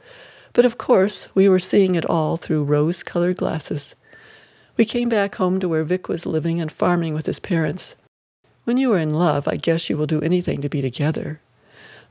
But 0.52 0.64
of 0.64 0.78
course, 0.78 1.28
we 1.34 1.48
were 1.48 1.58
seeing 1.58 1.94
it 1.94 2.04
all 2.04 2.36
through 2.36 2.64
rose 2.64 3.02
colored 3.02 3.36
glasses. 3.36 3.94
We 4.76 4.84
came 4.84 5.08
back 5.08 5.36
home 5.36 5.58
to 5.60 5.68
where 5.68 5.84
Vic 5.84 6.08
was 6.08 6.26
living 6.26 6.60
and 6.60 6.70
farming 6.70 7.14
with 7.14 7.26
his 7.26 7.40
parents. 7.40 7.96
When 8.64 8.76
you 8.76 8.92
are 8.92 8.98
in 8.98 9.10
love, 9.10 9.48
I 9.48 9.56
guess 9.56 9.88
you 9.88 9.96
will 9.96 10.06
do 10.06 10.20
anything 10.20 10.60
to 10.60 10.68
be 10.68 10.82
together. 10.82 11.40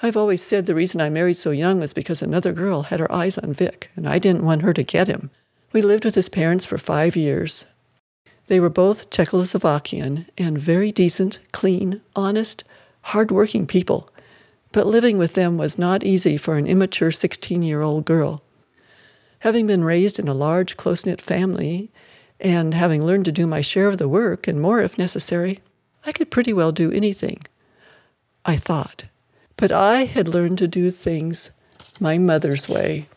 I've 0.02 0.18
always 0.18 0.42
said 0.42 0.66
the 0.66 0.76
reason 0.76 1.02
I 1.02 1.10
married 1.10 1.38
so 1.38 1.52
young 1.52 1.80
was 1.80 1.94
because 1.94 2.22
another 2.22 2.52
girl 2.52 2.84
had 2.84 3.00
her 3.00 3.12
eyes 3.12 3.38
on 3.38 3.54
Vic, 3.54 3.90
and 3.96 4.08
I 4.08 4.20
didn't 4.20 4.46
want 4.46 4.62
her 4.64 4.74
to 4.74 4.84
get 4.84 5.08
him. 5.08 5.30
We 5.72 5.82
lived 5.82 6.06
with 6.06 6.16
his 6.16 6.30
parents 6.30 6.66
for 6.66 6.78
five 6.78 7.16
years. 7.16 7.66
They 8.48 8.60
were 8.60 8.70
both 8.70 9.10
Czechoslovakian 9.10 10.26
and 10.38 10.58
very 10.58 10.92
decent, 10.92 11.40
clean, 11.52 12.02
honest, 12.16 12.64
hard-working 13.02 13.68
people. 13.68 14.10
But 14.72 14.88
living 14.88 15.18
with 15.18 15.34
them 15.34 15.58
was 15.58 15.78
not 15.78 16.04
easy 16.04 16.38
for 16.38 16.58
an 16.58 16.68
immature 16.68 17.12
16 17.12 17.62
year 17.62 17.82
old 17.82 18.06
girl. 18.06 18.44
Having 19.40 19.68
been 19.68 19.84
raised 19.84 20.20
in 20.20 20.28
a 20.28 20.34
large, 20.34 20.78
close 20.78 21.06
knit 21.06 21.22
family, 21.22 21.92
and 22.40 22.74
having 22.74 23.04
learned 23.04 23.26
to 23.26 23.32
do 23.32 23.48
my 23.48 23.62
share 23.62 23.88
of 23.88 23.98
the 23.98 24.10
work 24.10 24.48
and 24.48 24.62
more 24.62 24.82
if 24.82 24.98
necessary, 24.98 25.60
I 26.06 26.12
could 26.12 26.32
pretty 26.32 26.54
well 26.54 26.72
do 26.72 26.92
anything. 26.92 27.40
I 28.46 28.56
thought. 28.56 29.06
But 29.58 29.72
I 29.72 30.06
had 30.06 30.28
learned 30.28 30.58
to 30.60 30.68
do 30.68 30.92
things 30.92 31.52
my 32.00 32.18
mother's 32.18 32.70
way. 32.70 33.08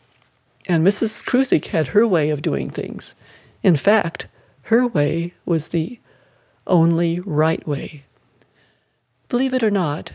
And 0.69 0.87
Mrs. 0.87 1.25
Kruzik 1.25 1.67
had 1.67 1.89
her 1.89 2.07
way 2.07 2.31
of 2.31 2.43
doing 2.43 2.71
things. 2.71 3.15
In 3.63 3.77
fact, 3.77 4.27
her 4.65 4.87
way 4.87 5.35
was 5.45 5.69
the 5.69 6.01
only 6.67 7.21
right 7.21 7.67
way. 7.67 8.05
Believe 9.29 9.55
it 9.55 9.63
or 9.63 9.71
not, 9.71 10.13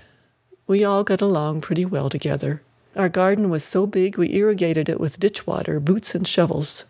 we 0.67 0.83
all 0.83 1.03
got 1.03 1.21
along 1.21 1.61
pretty 1.61 1.85
well 1.85 2.09
together. 2.09 2.61
Our 2.95 3.09
garden 3.09 3.49
was 3.49 3.63
so 3.63 3.85
big 3.85 4.17
we 4.17 4.33
irrigated 4.35 4.89
it 4.89 4.99
with 4.99 5.19
ditch 5.19 5.45
water, 5.45 5.79
boots, 5.79 6.15
and 6.15 6.27
shovels. 6.27 6.85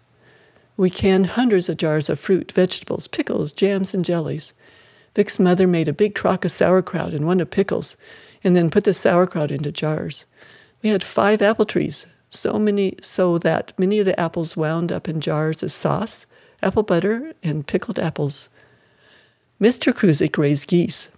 We 0.77 0.89
canned 0.89 1.27
hundreds 1.27 1.67
of 1.67 1.77
jars 1.77 2.09
of 2.09 2.19
fruit, 2.19 2.51
vegetables, 2.51 3.07
pickles, 3.07 3.53
jams, 3.53 3.93
and 3.93 4.05
jellies. 4.05 4.53
Vic's 5.15 5.39
mother 5.39 5.67
made 5.67 5.87
a 5.87 5.93
big 5.93 6.15
crock 6.15 6.45
of 6.45 6.51
sauerkraut 6.51 7.13
and 7.13 7.25
one 7.25 7.39
of 7.39 7.49
pickles, 7.49 7.97
and 8.43 8.55
then 8.55 8.69
put 8.69 8.83
the 8.83 8.93
sauerkraut 8.93 9.51
into 9.51 9.71
jars. 9.71 10.25
We 10.83 10.89
had 10.89 11.03
five 11.03 11.41
apple 11.41 11.65
trees, 11.65 12.05
so 12.29 12.59
many 12.59 12.95
so 13.01 13.37
that 13.39 13.73
many 13.77 13.99
of 13.99 14.05
the 14.05 14.19
apples 14.19 14.55
wound 14.55 14.91
up 14.91 15.09
in 15.09 15.21
jars 15.21 15.63
as 15.63 15.73
sauce, 15.73 16.25
apple 16.61 16.83
butter, 16.83 17.33
and 17.41 17.67
pickled 17.67 17.97
apples. 17.97 18.49
Mr. 19.59 19.93
Kruzik 19.93 20.37
raised 20.37 20.67
geese. 20.67 21.09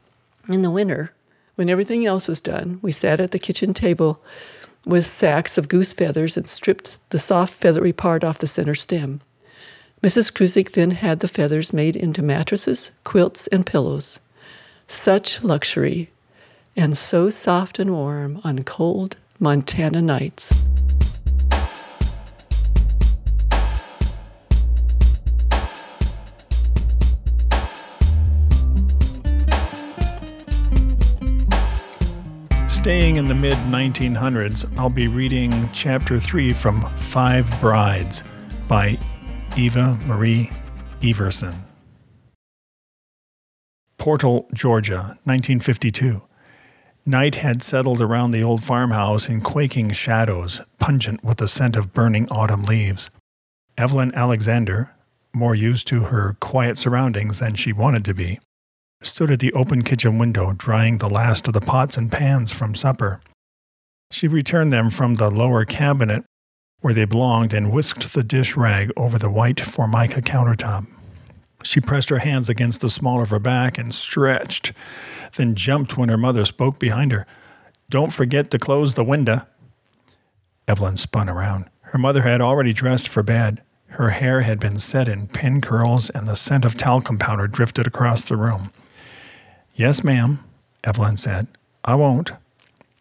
In 0.47 0.61
the 0.61 0.71
winter, 0.71 1.11
when 1.57 1.69
everything 1.71 2.05
else 2.05 2.27
was 2.27 2.39
done, 2.39 2.77
we 2.83 2.91
sat 2.91 3.19
at 3.19 3.31
the 3.31 3.39
kitchen 3.39 3.73
table 3.73 4.23
with 4.85 5.07
sacks 5.07 5.57
of 5.57 5.67
goose 5.67 5.91
feathers 5.91 6.37
and 6.37 6.47
stripped 6.47 6.99
the 7.09 7.17
soft 7.17 7.51
feathery 7.51 7.91
part 7.91 8.23
off 8.23 8.37
the 8.37 8.45
center 8.45 8.75
stem. 8.75 9.21
Mrs. 10.03 10.31
Kruzik 10.31 10.73
then 10.73 10.91
had 10.91 11.19
the 11.19 11.27
feathers 11.27 11.73
made 11.73 11.95
into 11.95 12.21
mattresses, 12.21 12.91
quilts, 13.03 13.47
and 13.47 13.65
pillows. 13.65 14.19
Such 14.85 15.43
luxury, 15.43 16.11
and 16.75 16.95
so 16.95 17.31
soft 17.31 17.79
and 17.79 17.91
warm 17.91 18.39
on 18.43 18.61
cold 18.61 19.15
Montana 19.39 20.03
nights. 20.03 20.53
Staying 32.87 33.17
in 33.17 33.25
the 33.25 33.35
mid 33.35 33.57
1900s, 33.57 34.65
I'll 34.79 34.89
be 34.89 35.09
reading 35.09 35.67
Chapter 35.73 36.21
3 36.21 36.53
from 36.53 36.79
Five 36.95 37.51
Brides 37.59 38.23
by 38.69 38.97
Eva 39.57 39.99
Marie 40.05 40.49
Everson. 41.03 41.53
Portal, 43.97 44.47
Georgia, 44.53 45.17
1952. 45.25 46.21
Night 47.05 47.35
had 47.35 47.61
settled 47.61 47.99
around 47.99 48.31
the 48.31 48.41
old 48.41 48.63
farmhouse 48.63 49.27
in 49.27 49.41
quaking 49.41 49.91
shadows, 49.91 50.61
pungent 50.79 51.21
with 51.25 51.39
the 51.39 51.47
scent 51.49 51.75
of 51.75 51.93
burning 51.93 52.25
autumn 52.29 52.63
leaves. 52.63 53.09
Evelyn 53.77 54.15
Alexander, 54.15 54.95
more 55.33 55.53
used 55.53 55.87
to 55.87 56.03
her 56.03 56.37
quiet 56.39 56.77
surroundings 56.77 57.39
than 57.39 57.53
she 57.53 57.73
wanted 57.73 58.05
to 58.05 58.13
be, 58.13 58.39
stood 59.01 59.31
at 59.31 59.39
the 59.39 59.53
open 59.53 59.83
kitchen 59.83 60.17
window 60.17 60.53
drying 60.53 60.97
the 60.97 61.09
last 61.09 61.47
of 61.47 61.53
the 61.53 61.61
pots 61.61 61.97
and 61.97 62.11
pans 62.11 62.51
from 62.51 62.75
supper. 62.75 63.21
She 64.11 64.27
returned 64.27 64.71
them 64.71 64.89
from 64.89 65.15
the 65.15 65.29
lower 65.29 65.65
cabinet 65.65 66.23
where 66.81 66.93
they 66.93 67.05
belonged 67.05 67.53
and 67.53 67.71
whisked 67.71 68.13
the 68.13 68.23
dish 68.23 68.55
rag 68.55 68.91
over 68.95 69.17
the 69.17 69.29
white 69.29 69.59
formica 69.59 70.21
countertop. 70.21 70.85
She 71.63 71.81
pressed 71.81 72.09
her 72.09 72.19
hands 72.19 72.49
against 72.49 72.81
the 72.81 72.89
small 72.89 73.21
of 73.21 73.31
her 73.31 73.39
back 73.39 73.77
and 73.77 73.93
stretched, 73.93 74.73
then 75.35 75.55
jumped 75.55 75.97
when 75.97 76.09
her 76.09 76.17
mother 76.17 76.45
spoke 76.45 76.79
behind 76.79 77.11
her. 77.11 77.25
Don't 77.89 78.13
forget 78.13 78.51
to 78.51 78.59
close 78.59 78.93
the 78.93 79.03
window. 79.03 79.41
Evelyn 80.67 80.97
spun 80.97 81.29
around. 81.29 81.65
Her 81.81 81.97
mother 81.97 82.21
had 82.21 82.41
already 82.41 82.73
dressed 82.73 83.07
for 83.07 83.23
bed. 83.23 83.63
Her 83.87 84.09
hair 84.09 84.41
had 84.41 84.59
been 84.59 84.77
set 84.77 85.07
in 85.07 85.27
pin 85.27 85.61
curls, 85.61 86.09
and 86.09 86.27
the 86.27 86.35
scent 86.35 86.65
of 86.65 86.75
talcum 86.75 87.17
powder 87.17 87.47
drifted 87.47 87.87
across 87.87 88.23
the 88.23 88.35
room. 88.35 88.69
Yes, 89.77 90.03
ma'am, 90.03 90.39
Evelyn 90.83 91.17
said. 91.17 91.45
I 91.85 91.93
won't. 91.93 92.31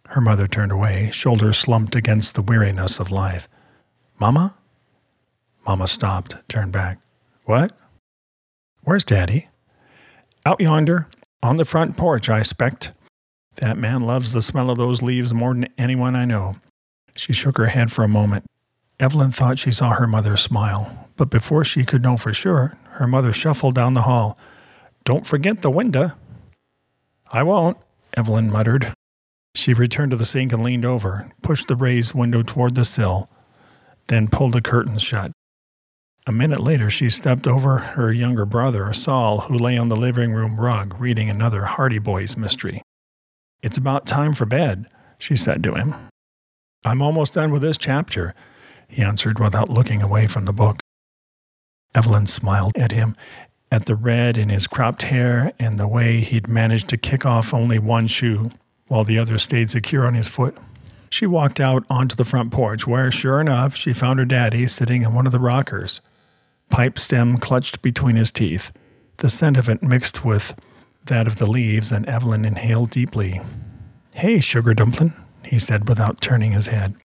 Her 0.08 0.20
mother 0.20 0.46
turned 0.46 0.70
away, 0.70 1.08
shoulders 1.10 1.56
slumped 1.56 1.96
against 1.96 2.34
the 2.34 2.42
weariness 2.42 3.00
of 3.00 3.10
life. 3.10 3.48
Mama? 4.20 4.58
Mama 5.66 5.86
stopped, 5.86 6.36
turned 6.50 6.72
back. 6.72 6.98
What? 7.44 7.74
Where's 8.82 9.06
Daddy? 9.06 9.48
Out 10.44 10.60
yonder, 10.60 11.08
on 11.42 11.56
the 11.56 11.64
front 11.64 11.96
porch, 11.96 12.28
I 12.28 12.40
expect. 12.40 12.92
That 13.56 13.78
man 13.78 14.02
loves 14.02 14.32
the 14.32 14.42
smell 14.42 14.68
of 14.68 14.76
those 14.76 15.00
leaves 15.00 15.32
more 15.32 15.54
than 15.54 15.68
anyone 15.78 16.14
I 16.14 16.26
know. 16.26 16.56
She 17.14 17.32
shook 17.32 17.56
her 17.56 17.68
head 17.68 17.90
for 17.90 18.04
a 18.04 18.08
moment. 18.08 18.44
Evelyn 19.00 19.30
thought 19.30 19.58
she 19.58 19.70
saw 19.70 19.94
her 19.94 20.06
mother 20.06 20.36
smile, 20.36 21.08
but 21.16 21.30
before 21.30 21.64
she 21.64 21.86
could 21.86 22.02
know 22.02 22.18
for 22.18 22.34
sure, 22.34 22.76
her 22.90 23.06
mother 23.06 23.32
shuffled 23.32 23.74
down 23.74 23.94
the 23.94 24.02
hall. 24.02 24.36
Don't 25.04 25.26
forget 25.26 25.62
the 25.62 25.70
window. 25.70 26.12
I 27.32 27.42
won't, 27.42 27.76
Evelyn 28.16 28.50
muttered. 28.50 28.92
She 29.54 29.74
returned 29.74 30.10
to 30.10 30.16
the 30.16 30.24
sink 30.24 30.52
and 30.52 30.62
leaned 30.62 30.84
over, 30.84 31.30
pushed 31.42 31.68
the 31.68 31.76
raised 31.76 32.14
window 32.14 32.42
toward 32.42 32.74
the 32.74 32.84
sill, 32.84 33.28
then 34.08 34.28
pulled 34.28 34.52
the 34.52 34.60
curtains 34.60 35.02
shut. 35.02 35.32
A 36.26 36.32
minute 36.32 36.60
later, 36.60 36.90
she 36.90 37.08
stepped 37.08 37.46
over 37.46 37.78
her 37.78 38.12
younger 38.12 38.44
brother, 38.44 38.92
Saul, 38.92 39.42
who 39.42 39.56
lay 39.56 39.78
on 39.78 39.88
the 39.88 39.96
living 39.96 40.32
room 40.32 40.60
rug 40.60 41.00
reading 41.00 41.30
another 41.30 41.64
Hardy 41.64 41.98
Boys 41.98 42.36
mystery. 42.36 42.82
It's 43.62 43.78
about 43.78 44.06
time 44.06 44.32
for 44.32 44.44
bed, 44.44 44.86
she 45.18 45.36
said 45.36 45.62
to 45.62 45.74
him. 45.74 45.94
I'm 46.84 47.00
almost 47.00 47.34
done 47.34 47.52
with 47.52 47.62
this 47.62 47.78
chapter, 47.78 48.34
he 48.88 49.02
answered 49.02 49.38
without 49.38 49.68
looking 49.68 50.02
away 50.02 50.26
from 50.26 50.44
the 50.44 50.52
book. 50.52 50.80
Evelyn 51.94 52.26
smiled 52.26 52.72
at 52.76 52.92
him, 52.92 53.16
at 53.70 53.86
the 53.86 53.94
red 53.94 54.38
in 54.38 54.48
his 54.48 54.66
cropped 54.66 55.02
hair 55.02 55.52
and 55.58 55.78
the 55.78 55.88
way 55.88 56.20
he'd 56.20 56.48
managed 56.48 56.88
to 56.88 56.96
kick 56.96 57.26
off 57.26 57.52
only 57.52 57.78
one 57.78 58.06
shoe 58.06 58.50
while 58.88 59.04
the 59.04 59.18
other 59.18 59.38
stayed 59.38 59.70
secure 59.70 60.06
on 60.06 60.14
his 60.14 60.28
foot. 60.28 60.56
She 61.10 61.26
walked 61.26 61.60
out 61.60 61.84
onto 61.88 62.16
the 62.16 62.24
front 62.24 62.52
porch, 62.52 62.86
where, 62.86 63.10
sure 63.10 63.40
enough, 63.40 63.76
she 63.76 63.92
found 63.92 64.18
her 64.18 64.24
daddy 64.24 64.66
sitting 64.66 65.02
in 65.02 65.14
one 65.14 65.26
of 65.26 65.32
the 65.32 65.40
rockers, 65.40 66.00
pipe 66.68 66.98
stem 66.98 67.38
clutched 67.38 67.82
between 67.82 68.16
his 68.16 68.30
teeth. 68.30 68.72
The 69.18 69.28
scent 69.28 69.56
of 69.56 69.68
it 69.68 69.82
mixed 69.82 70.24
with 70.24 70.58
that 71.06 71.26
of 71.26 71.36
the 71.36 71.48
leaves, 71.48 71.92
and 71.92 72.06
Evelyn 72.06 72.44
inhaled 72.44 72.90
deeply. 72.90 73.40
Hey, 74.14 74.40
sugar 74.40 74.74
dumpling, 74.74 75.12
he 75.44 75.58
said 75.58 75.88
without 75.88 76.20
turning 76.20 76.52
his 76.52 76.66
head. 76.68 76.96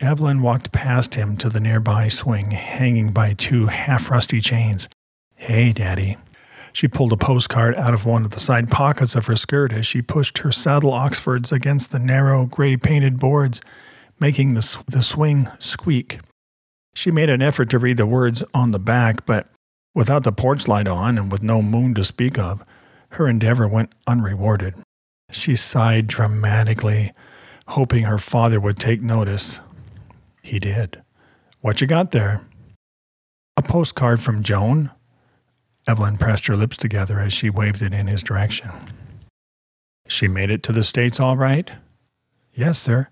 Evelyn 0.00 0.42
walked 0.42 0.72
past 0.72 1.14
him 1.14 1.36
to 1.36 1.48
the 1.48 1.60
nearby 1.60 2.08
swing, 2.08 2.50
hanging 2.50 3.12
by 3.12 3.32
two 3.32 3.66
half 3.66 4.10
rusty 4.10 4.40
chains. 4.40 4.88
Hey, 5.44 5.74
Daddy. 5.74 6.16
She 6.72 6.88
pulled 6.88 7.12
a 7.12 7.18
postcard 7.18 7.74
out 7.76 7.92
of 7.92 8.06
one 8.06 8.24
of 8.24 8.30
the 8.30 8.40
side 8.40 8.70
pockets 8.70 9.14
of 9.14 9.26
her 9.26 9.36
skirt 9.36 9.74
as 9.74 9.84
she 9.84 10.00
pushed 10.00 10.38
her 10.38 10.50
saddle 10.50 10.90
Oxfords 10.90 11.52
against 11.52 11.92
the 11.92 11.98
narrow, 11.98 12.46
gray 12.46 12.78
painted 12.78 13.20
boards, 13.20 13.60
making 14.18 14.54
the, 14.54 14.84
the 14.88 15.02
swing 15.02 15.50
squeak. 15.58 16.20
She 16.94 17.10
made 17.10 17.28
an 17.28 17.42
effort 17.42 17.68
to 17.70 17.78
read 17.78 17.98
the 17.98 18.06
words 18.06 18.42
on 18.54 18.70
the 18.70 18.78
back, 18.78 19.26
but 19.26 19.50
without 19.94 20.24
the 20.24 20.32
porch 20.32 20.66
light 20.66 20.88
on 20.88 21.18
and 21.18 21.30
with 21.30 21.42
no 21.42 21.60
moon 21.60 21.92
to 21.96 22.04
speak 22.04 22.38
of, 22.38 22.64
her 23.10 23.28
endeavor 23.28 23.68
went 23.68 23.92
unrewarded. 24.06 24.72
She 25.30 25.56
sighed 25.56 26.06
dramatically, 26.06 27.12
hoping 27.68 28.04
her 28.04 28.18
father 28.18 28.58
would 28.58 28.78
take 28.78 29.02
notice. 29.02 29.60
He 30.40 30.58
did. 30.58 31.02
What 31.60 31.82
you 31.82 31.86
got 31.86 32.12
there? 32.12 32.46
A 33.58 33.62
postcard 33.62 34.22
from 34.22 34.42
Joan? 34.42 34.90
Evelyn 35.86 36.16
pressed 36.16 36.46
her 36.46 36.56
lips 36.56 36.76
together 36.76 37.18
as 37.20 37.32
she 37.32 37.50
waved 37.50 37.82
it 37.82 37.92
in 37.92 38.06
his 38.06 38.22
direction. 38.22 38.70
She 40.08 40.28
made 40.28 40.50
it 40.50 40.62
to 40.64 40.72
the 40.72 40.82
States 40.82 41.20
all 41.20 41.36
right? 41.36 41.70
Yes, 42.54 42.78
sir. 42.78 43.08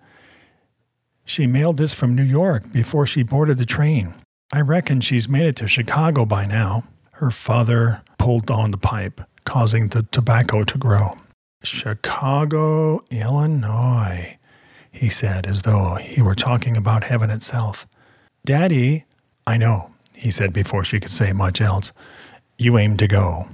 She 1.24 1.46
mailed 1.46 1.78
this 1.78 1.94
from 1.94 2.14
New 2.14 2.22
York 2.22 2.72
before 2.72 3.06
she 3.06 3.22
boarded 3.22 3.58
the 3.58 3.64
train. 3.64 4.14
I 4.52 4.60
reckon 4.60 5.00
she's 5.00 5.28
made 5.28 5.46
it 5.46 5.56
to 5.56 5.66
Chicago 5.66 6.24
by 6.24 6.46
now. 6.46 6.84
Her 7.14 7.30
father 7.30 8.02
pulled 8.18 8.50
on 8.50 8.70
the 8.70 8.76
pipe, 8.76 9.20
causing 9.44 9.88
the 9.88 10.02
tobacco 10.04 10.64
to 10.64 10.78
grow. 10.78 11.16
Chicago, 11.62 13.04
Illinois, 13.10 14.36
he 14.90 15.08
said, 15.08 15.46
as 15.46 15.62
though 15.62 15.94
he 15.94 16.20
were 16.20 16.34
talking 16.34 16.76
about 16.76 17.04
heaven 17.04 17.30
itself. 17.30 17.86
Daddy, 18.44 19.04
I 19.46 19.56
know, 19.56 19.92
he 20.14 20.30
said 20.30 20.52
before 20.52 20.84
she 20.84 21.00
could 21.00 21.10
say 21.10 21.32
much 21.32 21.60
else. 21.60 21.92
You 22.59 22.78
aim 22.78 22.97
to 22.99 23.09
go. 23.09 23.49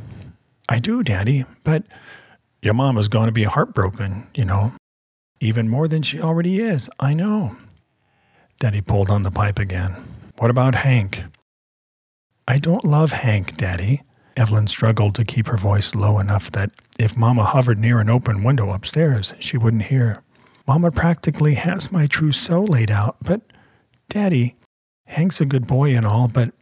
I 0.69 0.79
do, 0.79 1.03
Daddy, 1.03 1.45
but 1.65 1.85
your 2.63 2.75
mama's 2.75 3.09
going 3.09 3.27
to 3.27 3.33
be 3.33 3.45
heartbroken, 3.45 4.27
you 4.35 4.45
know. 4.45 4.73
Even 5.41 5.69
more 5.69 5.89
than 5.89 6.03
she 6.03 6.21
already 6.21 6.61
is, 6.61 6.91
I 6.99 7.15
know. 7.15 7.57
Daddy 8.59 8.81
pulled 8.81 9.09
on 9.09 9.23
the 9.23 9.31
pipe 9.31 9.59
again. 9.59 9.95
What 10.39 10.51
about 10.51 10.75
Hank? 10.75 11.25
I 12.47 12.59
don't 12.59 12.85
love 12.85 13.13
Hank, 13.13 13.57
Daddy. 13.57 14.03
Evelyn 14.37 14.67
struggled 14.67 15.15
to 15.17 15.25
keep 15.25 15.49
her 15.49 15.57
voice 15.57 15.95
low 15.95 16.19
enough 16.19 16.51
that 16.53 16.71
if 16.99 17.17
Mama 17.17 17.45
hovered 17.45 17.79
near 17.79 18.01
an 18.01 18.11
open 18.11 18.43
window 18.45 18.73
upstairs, 18.73 19.35
she 19.39 19.57
wouldn't 19.57 19.85
hear. 19.85 20.23
Mama 20.67 20.91
practically 20.91 21.55
has 21.55 21.91
my 21.91 22.07
trousseau 22.07 22.63
laid 22.63 22.91
out, 22.91 23.17
but 23.23 23.41
Daddy, 24.09 24.57
Hank's 25.07 25.41
a 25.41 25.47
good 25.47 25.67
boy 25.67 25.97
and 25.97 26.07
all, 26.07 26.29
but 26.29 26.53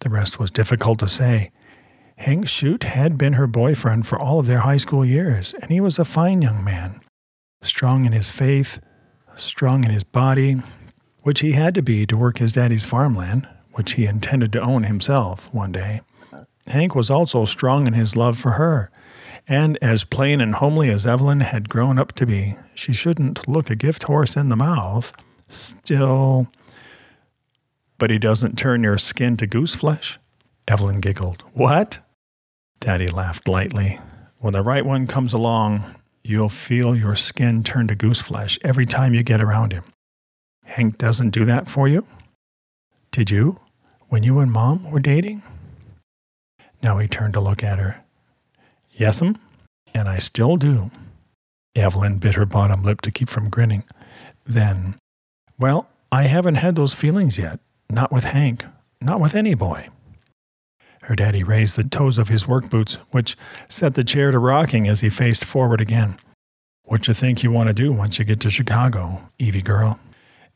the 0.00 0.10
rest 0.10 0.38
was 0.38 0.50
difficult 0.50 0.98
to 1.00 1.08
say. 1.08 1.50
Hank 2.16 2.48
Shute 2.48 2.84
had 2.84 3.18
been 3.18 3.34
her 3.34 3.46
boyfriend 3.46 4.06
for 4.06 4.18
all 4.18 4.38
of 4.38 4.46
their 4.46 4.60
high 4.60 4.76
school 4.76 5.04
years, 5.04 5.54
and 5.54 5.70
he 5.70 5.80
was 5.80 5.98
a 5.98 6.04
fine 6.04 6.42
young 6.42 6.62
man, 6.62 7.00
strong 7.62 8.04
in 8.04 8.12
his 8.12 8.30
faith, 8.30 8.80
strong 9.34 9.84
in 9.84 9.90
his 9.90 10.04
body, 10.04 10.62
which 11.22 11.40
he 11.40 11.52
had 11.52 11.74
to 11.74 11.82
be 11.82 12.06
to 12.06 12.16
work 12.16 12.38
his 12.38 12.52
daddy's 12.52 12.84
farmland, 12.84 13.48
which 13.72 13.92
he 13.92 14.06
intended 14.06 14.52
to 14.52 14.60
own 14.60 14.84
himself 14.84 15.52
one 15.52 15.72
day. 15.72 16.00
Hank 16.66 16.94
was 16.94 17.10
also 17.10 17.44
strong 17.44 17.86
in 17.86 17.92
his 17.94 18.14
love 18.14 18.38
for 18.38 18.52
her, 18.52 18.90
and 19.48 19.78
as 19.82 20.04
plain 20.04 20.40
and 20.40 20.56
homely 20.56 20.90
as 20.90 21.06
Evelyn 21.06 21.40
had 21.40 21.68
grown 21.68 21.98
up 21.98 22.12
to 22.12 22.26
be, 22.26 22.54
she 22.74 22.92
shouldn't 22.92 23.48
look 23.48 23.70
a 23.70 23.76
gift 23.76 24.04
horse 24.04 24.36
in 24.36 24.48
the 24.48 24.56
mouth. 24.56 25.12
Still, 25.48 26.48
but 27.98 28.10
he 28.10 28.18
doesn't 28.18 28.56
turn 28.58 28.82
your 28.82 28.98
skin 28.98 29.36
to 29.38 29.46
goose 29.46 29.74
flesh? 29.74 30.18
Evelyn 30.68 31.00
giggled. 31.00 31.42
What? 31.52 32.00
Daddy 32.80 33.08
laughed 33.08 33.48
lightly. 33.48 33.98
When 34.38 34.52
the 34.52 34.62
right 34.62 34.84
one 34.84 35.06
comes 35.06 35.32
along, 35.32 35.84
you'll 36.24 36.48
feel 36.48 36.96
your 36.96 37.16
skin 37.16 37.62
turn 37.62 37.88
to 37.88 37.94
goose 37.94 38.20
flesh 38.20 38.58
every 38.62 38.86
time 38.86 39.14
you 39.14 39.22
get 39.22 39.40
around 39.40 39.72
him. 39.72 39.84
Hank 40.64 40.98
doesn't 40.98 41.30
do 41.30 41.44
that 41.44 41.68
for 41.68 41.88
you? 41.88 42.06
Did 43.10 43.30
you, 43.30 43.60
when 44.08 44.22
you 44.22 44.38
and 44.38 44.50
Mom 44.50 44.90
were 44.90 45.00
dating? 45.00 45.42
Now 46.82 46.98
he 46.98 47.06
turned 47.06 47.34
to 47.34 47.40
look 47.40 47.62
at 47.62 47.78
her. 47.78 48.02
Yes'm, 48.98 49.38
and 49.94 50.08
I 50.08 50.18
still 50.18 50.56
do. 50.56 50.90
Evelyn 51.74 52.18
bit 52.18 52.34
her 52.34 52.46
bottom 52.46 52.82
lip 52.82 53.00
to 53.02 53.10
keep 53.10 53.28
from 53.28 53.48
grinning. 53.48 53.84
Then, 54.44 54.96
well, 55.58 55.88
I 56.10 56.24
haven't 56.24 56.56
had 56.56 56.74
those 56.74 56.94
feelings 56.94 57.38
yet. 57.38 57.60
Not 57.88 58.12
with 58.12 58.24
Hank. 58.24 58.64
Not 59.00 59.20
with 59.20 59.34
any 59.34 59.54
boy. 59.54 59.88
Her 61.02 61.14
daddy 61.14 61.42
raised 61.42 61.76
the 61.76 61.84
toes 61.84 62.18
of 62.18 62.28
his 62.28 62.48
work 62.48 62.68
boots, 62.70 62.94
which 63.10 63.36
set 63.68 63.94
the 63.94 64.04
chair 64.04 64.30
to 64.30 64.38
rocking 64.38 64.88
as 64.88 65.00
he 65.00 65.10
faced 65.10 65.44
forward 65.44 65.80
again. 65.80 66.16
What 66.84 67.08
you 67.08 67.14
think 67.14 67.42
you 67.42 67.50
want 67.50 67.68
to 67.68 67.74
do 67.74 67.92
once 67.92 68.18
you 68.18 68.24
get 68.24 68.40
to 68.40 68.50
Chicago, 68.50 69.28
Evie 69.38 69.62
girl? 69.62 70.00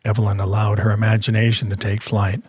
Evelyn 0.05 0.41
allowed 0.41 0.79
her 0.81 0.93
imagination 0.93 1.71
to 1.71 1.77
take 1.77 2.03
flight. 2.03 2.43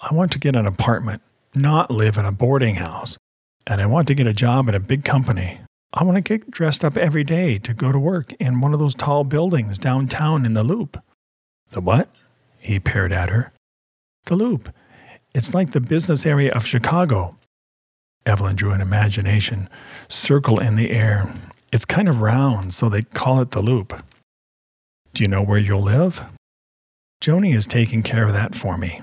I 0.00 0.14
want 0.14 0.32
to 0.32 0.38
get 0.38 0.56
an 0.56 0.66
apartment, 0.66 1.22
not 1.54 1.90
live 1.90 2.16
in 2.16 2.24
a 2.24 2.32
boarding 2.32 2.76
house 2.76 3.18
and 3.66 3.80
I 3.80 3.86
want 3.86 4.08
to 4.08 4.14
get 4.14 4.26
a 4.26 4.34
job 4.34 4.68
in 4.68 4.74
a 4.74 4.80
big 4.80 5.04
company. 5.04 5.60
I 5.92 6.04
want 6.04 6.16
to 6.16 6.38
get 6.38 6.50
dressed 6.50 6.84
up 6.84 6.96
every 6.96 7.24
day 7.24 7.58
to 7.58 7.72
go 7.72 7.92
to 7.92 7.98
work 7.98 8.32
in 8.34 8.60
one 8.60 8.72
of 8.72 8.78
those 8.78 8.94
tall 8.94 9.24
buildings 9.24 9.78
downtown 9.78 10.44
in 10.44 10.54
the 10.54 10.64
Loop. 10.64 11.02
The 11.70 11.80
what? 11.80 12.08
He 12.58 12.80
peered 12.80 13.12
at 13.12 13.30
her. 13.30 13.52
The 14.26 14.36
Loop. 14.36 14.70
It's 15.34 15.52
like 15.52 15.72
the 15.72 15.80
business 15.80 16.24
area 16.24 16.52
of 16.52 16.64
Chicago. 16.64 17.36
Evelyn 18.24 18.54
drew 18.54 18.70
an 18.70 18.80
imagination 18.80 19.68
circle 20.08 20.60
in 20.60 20.76
the 20.76 20.90
air. 20.90 21.32
It's 21.72 21.84
kind 21.84 22.08
of 22.08 22.20
round, 22.20 22.72
so 22.72 22.88
they 22.88 23.02
call 23.02 23.40
it 23.40 23.50
the 23.50 23.60
Loop. 23.60 24.00
Do 25.12 25.22
you 25.22 25.28
know 25.28 25.42
where 25.42 25.58
you'll 25.58 25.82
live? 25.82 26.24
Joni 27.20 27.54
is 27.54 27.66
taking 27.66 28.02
care 28.02 28.24
of 28.24 28.32
that 28.32 28.54
for 28.54 28.78
me. 28.78 29.00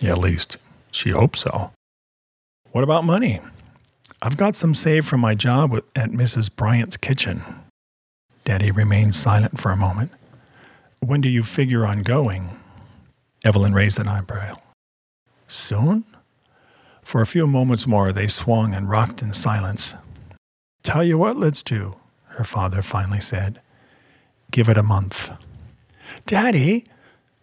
Yeah, 0.00 0.12
at 0.12 0.18
least 0.18 0.56
she 0.90 1.10
hopes 1.10 1.40
so. 1.40 1.70
What 2.70 2.84
about 2.84 3.04
money? 3.04 3.40
I've 4.22 4.36
got 4.36 4.56
some 4.56 4.74
saved 4.74 5.06
from 5.06 5.20
my 5.20 5.34
job 5.34 5.74
at 5.94 6.10
Mrs. 6.10 6.54
Bryant's 6.54 6.96
kitchen. 6.96 7.42
Daddy 8.44 8.70
remained 8.70 9.14
silent 9.14 9.60
for 9.60 9.70
a 9.70 9.76
moment. 9.76 10.12
When 11.00 11.20
do 11.20 11.28
you 11.28 11.42
figure 11.42 11.84
on 11.84 12.02
going? 12.02 12.48
Evelyn 13.44 13.74
raised 13.74 13.98
an 13.98 14.08
eyebrow. 14.08 14.54
Soon? 15.52 16.04
For 17.02 17.20
a 17.20 17.26
few 17.26 17.46
moments 17.46 17.86
more, 17.86 18.10
they 18.10 18.26
swung 18.26 18.74
and 18.74 18.88
rocked 18.88 19.20
in 19.20 19.34
silence. 19.34 19.94
Tell 20.82 21.04
you 21.04 21.18
what, 21.18 21.36
let's 21.36 21.62
do, 21.62 21.96
her 22.28 22.42
father 22.42 22.80
finally 22.80 23.20
said. 23.20 23.60
Give 24.50 24.70
it 24.70 24.78
a 24.78 24.82
month. 24.82 25.30
Daddy! 26.24 26.86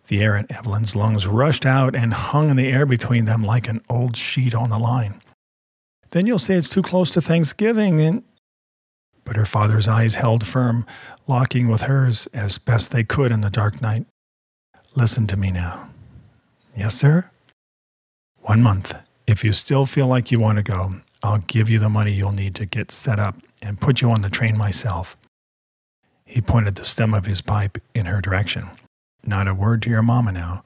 The 0.08 0.22
air 0.22 0.36
in 0.36 0.52
Evelyn's 0.52 0.96
lungs 0.96 1.28
rushed 1.28 1.68
out 1.68 1.96
and 1.96 2.16
hung 2.16 2.50
in 2.50 2.58
the 2.58 2.72
air 2.72 2.88
between 2.88 3.26
them 3.26 3.44
like 3.44 3.68
an 3.68 3.82
old 3.88 4.18
sheet 4.18 4.56
on 4.56 4.72
the 4.72 4.80
line. 4.80 5.22
Then 6.10 6.26
you'll 6.26 6.40
say 6.40 6.56
it's 6.56 6.68
too 6.68 6.82
close 6.82 7.12
to 7.12 7.22
Thanksgiving 7.22 8.02
and 8.02 8.24
but 9.24 9.36
her 9.36 9.46
father's 9.46 9.88
eyes 9.88 10.16
held 10.16 10.48
firm, 10.48 10.84
locking 11.28 11.68
with 11.68 11.84
hers 11.84 12.26
as 12.34 12.58
best 12.58 12.92
they 12.92 13.04
could 13.04 13.32
in 13.32 13.42
the 13.42 13.52
dark 13.52 13.80
night. 13.80 14.08
Listen 14.96 15.28
to 15.28 15.38
me 15.38 15.52
now. 15.52 15.92
Yes, 16.76 16.96
sir? 16.96 17.30
One 18.50 18.64
month. 18.64 18.96
If 19.28 19.44
you 19.44 19.52
still 19.52 19.86
feel 19.86 20.08
like 20.08 20.32
you 20.32 20.40
want 20.40 20.58
to 20.58 20.64
go, 20.64 20.96
I'll 21.22 21.38
give 21.38 21.70
you 21.70 21.78
the 21.78 21.88
money 21.88 22.14
you'll 22.14 22.32
need 22.32 22.56
to 22.56 22.66
get 22.66 22.90
set 22.90 23.20
up 23.20 23.36
and 23.62 23.80
put 23.80 24.02
you 24.02 24.10
on 24.10 24.24
the 24.24 24.30
train 24.32 24.58
myself. 24.58 25.16
He 26.26 26.42
pointed 26.42 26.74
the 26.74 26.84
stem 26.84 27.14
of 27.14 27.28
his 27.28 27.42
pipe 27.42 27.78
in 27.94 28.08
her 28.08 28.22
direction. 28.22 28.66
Not 29.24 29.48
a 29.48 29.54
word 29.54 29.84
to 29.84 29.92
your 29.92 30.02
mama 30.02 30.32
now. 30.32 30.64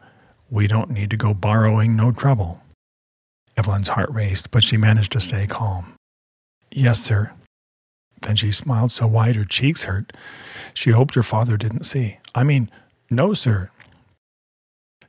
We 0.50 0.66
don't 0.66 0.92
need 0.92 1.10
to 1.10 1.18
go 1.18 1.34
borrowing 1.34 1.94
no 1.98 2.14
trouble. 2.14 2.62
Evelyn's 3.58 3.90
heart 3.90 4.10
raced, 4.14 4.50
but 4.50 4.64
she 4.64 4.78
managed 4.78 5.12
to 5.12 5.20
stay 5.20 5.46
calm. 5.46 5.96
Yes, 6.72 7.02
sir. 7.02 7.34
Then 8.22 8.38
she 8.38 8.54
smiled 8.54 8.94
so 8.94 9.08
wide 9.08 9.36
her 9.36 9.44
cheeks 9.44 9.84
hurt. 9.84 10.14
She 10.74 10.92
hoped 10.92 11.16
her 11.16 11.22
father 11.22 11.58
didn't 11.58 11.84
see. 11.84 12.20
I 12.34 12.46
mean, 12.46 12.72
no, 13.10 13.34
sir. 13.34 13.72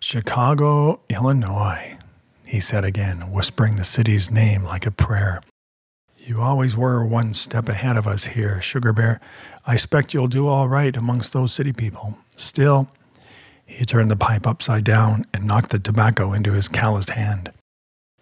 Chicago, 0.00 0.98
Illinois, 1.08 1.98
he 2.46 2.60
said 2.60 2.84
again, 2.84 3.32
whispering 3.32 3.76
the 3.76 3.84
city's 3.84 4.30
name 4.30 4.64
like 4.64 4.86
a 4.86 4.90
prayer. 4.90 5.40
You 6.18 6.40
always 6.40 6.76
were 6.76 7.04
one 7.04 7.34
step 7.34 7.68
ahead 7.68 7.96
of 7.96 8.06
us 8.06 8.26
here, 8.26 8.60
Sugar 8.62 8.92
Bear. 8.92 9.20
I 9.66 9.74
expect 9.74 10.14
you'll 10.14 10.28
do 10.28 10.48
all 10.48 10.68
right 10.68 10.96
amongst 10.96 11.32
those 11.32 11.52
city 11.52 11.72
people. 11.72 12.16
Still, 12.30 12.88
he 13.66 13.84
turned 13.84 14.10
the 14.10 14.16
pipe 14.16 14.46
upside 14.46 14.84
down 14.84 15.26
and 15.34 15.44
knocked 15.44 15.70
the 15.70 15.78
tobacco 15.78 16.32
into 16.32 16.52
his 16.52 16.68
calloused 16.68 17.10
hand. 17.10 17.50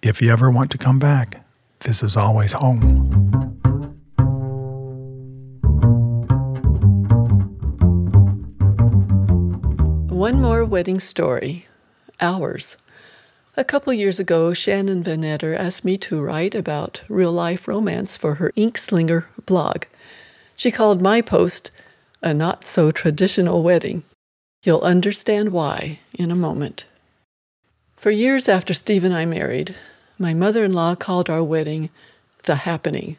If 0.02 0.20
you 0.20 0.32
ever 0.32 0.50
want 0.50 0.70
to 0.72 0.78
come 0.78 0.98
back, 0.98 1.44
this 1.80 2.02
is 2.02 2.16
always 2.16 2.54
home. 2.54 3.10
One 10.08 10.40
more 10.40 10.64
wedding 10.64 11.00
story. 11.00 11.66
Ours. 12.20 12.76
A 13.54 13.64
couple 13.64 13.92
years 13.92 14.18
ago, 14.18 14.54
Shannon 14.54 15.02
Vannatter 15.02 15.54
asked 15.54 15.84
me 15.84 15.98
to 15.98 16.22
write 16.22 16.54
about 16.54 17.02
real 17.06 17.32
life 17.32 17.68
romance 17.68 18.16
for 18.16 18.36
her 18.36 18.50
Inkslinger 18.56 19.26
blog. 19.44 19.84
She 20.56 20.70
called 20.70 21.02
my 21.02 21.20
post 21.20 21.70
a 22.22 22.32
not 22.32 22.64
so 22.66 22.90
traditional 22.90 23.62
wedding. 23.62 24.04
You'll 24.64 24.80
understand 24.80 25.52
why 25.52 25.98
in 26.18 26.30
a 26.30 26.34
moment. 26.34 26.86
For 27.94 28.10
years 28.10 28.48
after 28.48 28.72
Steve 28.72 29.04
and 29.04 29.12
I 29.12 29.26
married, 29.26 29.74
my 30.18 30.32
mother 30.32 30.64
in 30.64 30.72
law 30.72 30.94
called 30.94 31.28
our 31.28 31.44
wedding 31.44 31.90
the 32.44 32.54
happening, 32.54 33.18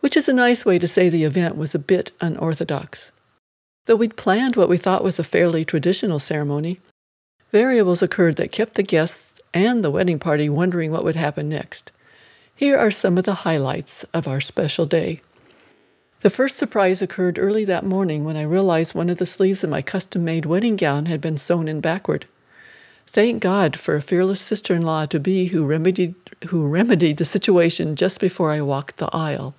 which 0.00 0.16
is 0.16 0.30
a 0.30 0.32
nice 0.32 0.64
way 0.64 0.78
to 0.78 0.88
say 0.88 1.10
the 1.10 1.24
event 1.24 1.58
was 1.58 1.74
a 1.74 1.78
bit 1.78 2.10
unorthodox. 2.22 3.10
Though 3.84 3.96
we'd 3.96 4.16
planned 4.16 4.56
what 4.56 4.70
we 4.70 4.78
thought 4.78 5.04
was 5.04 5.18
a 5.18 5.24
fairly 5.24 5.66
traditional 5.66 6.18
ceremony, 6.18 6.80
variables 7.52 8.00
occurred 8.00 8.36
that 8.36 8.52
kept 8.52 8.74
the 8.74 8.82
guests 8.82 9.37
and 9.54 9.82
the 9.82 9.90
wedding 9.90 10.18
party 10.18 10.48
wondering 10.48 10.90
what 10.90 11.04
would 11.04 11.16
happen 11.16 11.48
next. 11.48 11.92
Here 12.54 12.76
are 12.76 12.90
some 12.90 13.16
of 13.18 13.24
the 13.24 13.44
highlights 13.44 14.04
of 14.14 14.26
our 14.26 14.40
special 14.40 14.86
day. 14.86 15.20
The 16.20 16.30
first 16.30 16.56
surprise 16.56 17.00
occurred 17.00 17.38
early 17.38 17.64
that 17.64 17.84
morning 17.84 18.24
when 18.24 18.36
I 18.36 18.42
realized 18.42 18.94
one 18.94 19.08
of 19.08 19.18
the 19.18 19.26
sleeves 19.26 19.62
of 19.62 19.70
my 19.70 19.82
custom 19.82 20.24
made 20.24 20.44
wedding 20.44 20.74
gown 20.74 21.06
had 21.06 21.20
been 21.20 21.38
sewn 21.38 21.68
in 21.68 21.80
backward. 21.80 22.26
Thank 23.06 23.40
God 23.40 23.76
for 23.76 23.94
a 23.94 24.02
fearless 24.02 24.40
sister 24.40 24.74
in 24.74 24.82
law 24.82 25.06
to 25.06 25.20
be 25.20 25.46
who 25.46 25.64
remedied, 25.64 26.16
who 26.48 26.68
remedied 26.68 27.18
the 27.18 27.24
situation 27.24 27.94
just 27.94 28.20
before 28.20 28.50
I 28.50 28.60
walked 28.60 28.96
the 28.96 29.08
aisle. 29.12 29.54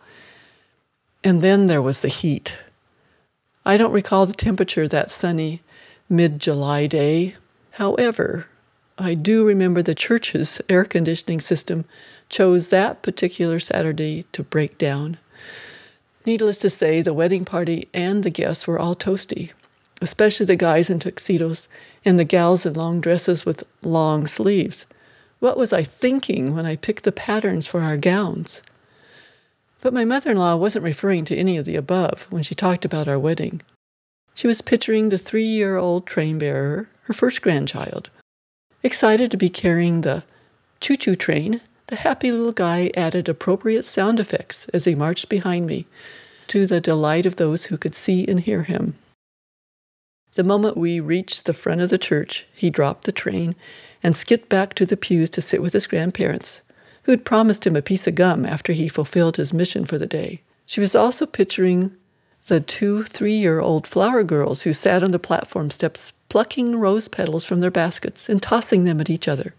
And 1.24 1.42
then 1.42 1.68
there 1.68 1.82
was 1.82 2.02
the 2.02 2.10
heat. 2.10 2.58
I 3.66 3.78
don't 3.78 3.92
recall 3.92 4.26
the 4.26 4.34
temperature 4.34 4.88
that 4.88 5.12
sunny 5.12 5.62
mid 6.10 6.40
July 6.40 6.88
day. 6.88 7.36
However, 7.72 8.48
I 9.02 9.14
do 9.14 9.48
remember 9.48 9.82
the 9.82 9.96
church's 9.96 10.62
air 10.68 10.84
conditioning 10.84 11.40
system 11.40 11.86
chose 12.28 12.70
that 12.70 13.02
particular 13.02 13.58
Saturday 13.58 14.26
to 14.34 14.44
break 14.44 14.78
down. 14.78 15.18
Needless 16.26 16.60
to 16.60 16.70
say, 16.70 17.02
the 17.02 17.14
wedding 17.14 17.46
party 17.46 17.88
and 17.94 18.24
the 18.24 18.30
guests 18.30 18.68
were 18.68 18.78
all 18.78 18.96
toasty, 18.96 19.52
especially 20.02 20.46
the 20.46 20.58
guys 20.58 20.90
in 20.90 21.00
tuxedos 21.00 21.70
and 22.04 22.20
the 22.20 22.26
gals 22.26 22.66
in 22.66 22.74
long 22.74 23.00
dresses 23.00 23.46
with 23.46 23.64
long 23.82 24.28
sleeves. 24.28 24.86
What 25.40 25.58
was 25.58 25.72
I 25.72 25.82
thinking 25.84 26.54
when 26.54 26.66
I 26.66 26.76
picked 26.76 27.06
the 27.06 27.14
patterns 27.14 27.70
for 27.70 27.80
our 27.80 27.96
gowns? 27.96 28.62
But 29.80 29.94
my 29.94 30.04
mother 30.04 30.32
in 30.32 30.38
law 30.38 30.58
wasn't 30.58 30.84
referring 30.84 31.24
to 31.26 31.38
any 31.38 31.56
of 31.56 31.64
the 31.64 31.78
above 31.78 32.28
when 32.30 32.44
she 32.44 32.54
talked 32.54 32.84
about 32.84 33.08
our 33.08 33.18
wedding. 33.18 33.62
She 34.34 34.46
was 34.46 34.62
picturing 34.62 35.08
the 35.08 35.18
three 35.18 35.46
year 35.46 35.78
old 35.78 36.06
train 36.06 36.38
bearer, 36.38 36.90
her 37.04 37.14
first 37.14 37.42
grandchild. 37.42 38.10
Excited 38.82 39.30
to 39.32 39.38
be 39.38 39.50
carrying 39.50 40.02
the 40.02 40.24
choo 40.80 40.96
choo 40.96 41.16
train, 41.16 41.60
the 41.88 41.98
happy 41.98 42.32
little 42.32 42.54
guy 42.54 42.92
added 42.96 43.28
appropriate 43.28 43.84
sound 43.84 44.20
effects 44.20 44.70
as 44.70 44.86
he 44.86 44.96
marched 44.96 45.28
behind 45.28 45.66
me, 45.66 45.86
to 46.48 46.66
the 46.66 46.80
delight 46.80 47.26
of 47.26 47.36
those 47.36 47.66
who 47.66 47.78
could 47.78 47.94
see 47.94 48.26
and 48.28 48.42
hear 48.42 48.64
him. 48.64 48.96
The 50.36 50.44
moment 50.44 50.78
we 50.78 51.00
reached 51.00 51.46
the 51.46 51.54
front 51.54 51.82
of 51.82 51.90
the 51.90 51.98
church, 51.98 52.48
he 52.54 52.70
dropped 52.70 53.04
the 53.04 53.12
train 53.12 53.56
and 54.02 54.16
skipped 54.16 54.48
back 54.48 54.74
to 54.76 54.86
the 54.86 54.96
pews 54.96 55.30
to 55.32 55.42
sit 55.42 55.62
with 55.62 55.74
his 55.74 55.88
grandparents, 55.88 56.62
who 57.04 57.12
had 57.12 57.26
promised 57.26 57.68
him 57.68 57.76
a 57.76 57.82
piece 57.82 58.08
of 58.08 58.16
gum 58.16 58.46
after 58.46 58.72
he 58.72 58.88
fulfilled 58.88 59.36
his 59.36 59.54
mission 59.54 59.86
for 59.86 59.98
the 59.98 60.08
day. 60.08 60.42
She 60.66 60.80
was 60.80 60.96
also 60.96 61.26
picturing 61.26 61.96
the 62.48 62.60
two 62.60 63.04
three 63.04 63.34
year 63.34 63.60
old 63.60 63.88
flower 63.88 64.24
girls 64.24 64.64
who 64.64 64.74
sat 64.74 65.04
on 65.04 65.12
the 65.12 65.20
platform 65.20 65.70
steps 65.70 66.14
plucking 66.30 66.78
rose 66.78 67.08
petals 67.08 67.46
from 67.46 67.60
their 67.60 67.72
baskets 67.72 68.30
and 68.30 68.42
tossing 68.42 68.84
them 68.84 69.02
at 69.02 69.10
each 69.10 69.28
other. 69.28 69.54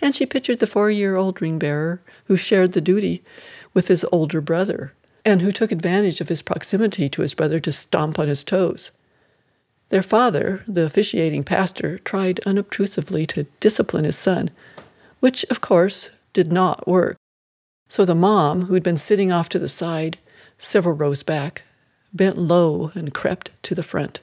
And 0.00 0.14
she 0.14 0.26
pictured 0.26 0.58
the 0.58 0.66
four 0.66 0.90
year 0.90 1.16
old 1.16 1.40
ring 1.40 1.58
bearer 1.58 2.02
who 2.26 2.36
shared 2.36 2.72
the 2.72 2.80
duty 2.80 3.22
with 3.72 3.88
his 3.88 4.04
older 4.12 4.40
brother 4.40 4.92
and 5.24 5.40
who 5.40 5.52
took 5.52 5.70
advantage 5.70 6.20
of 6.20 6.28
his 6.28 6.42
proximity 6.42 7.08
to 7.08 7.22
his 7.22 7.34
brother 7.34 7.60
to 7.60 7.72
stomp 7.72 8.18
on 8.18 8.28
his 8.28 8.44
toes. 8.44 8.90
Their 9.90 10.02
father, 10.02 10.64
the 10.66 10.86
officiating 10.86 11.44
pastor, 11.44 11.98
tried 11.98 12.40
unobtrusively 12.46 13.26
to 13.26 13.46
discipline 13.60 14.04
his 14.04 14.16
son, 14.16 14.50
which, 15.20 15.44
of 15.50 15.60
course, 15.60 16.10
did 16.32 16.50
not 16.50 16.88
work. 16.88 17.16
So 17.88 18.04
the 18.04 18.14
mom, 18.14 18.62
who'd 18.62 18.82
been 18.82 18.98
sitting 18.98 19.30
off 19.30 19.50
to 19.50 19.58
the 19.58 19.68
side, 19.68 20.18
several 20.56 20.96
rows 20.96 21.22
back, 21.22 21.62
bent 22.12 22.38
low 22.38 22.92
and 22.94 23.14
crept 23.14 23.50
to 23.62 23.74
the 23.74 23.82
front. 23.82 24.20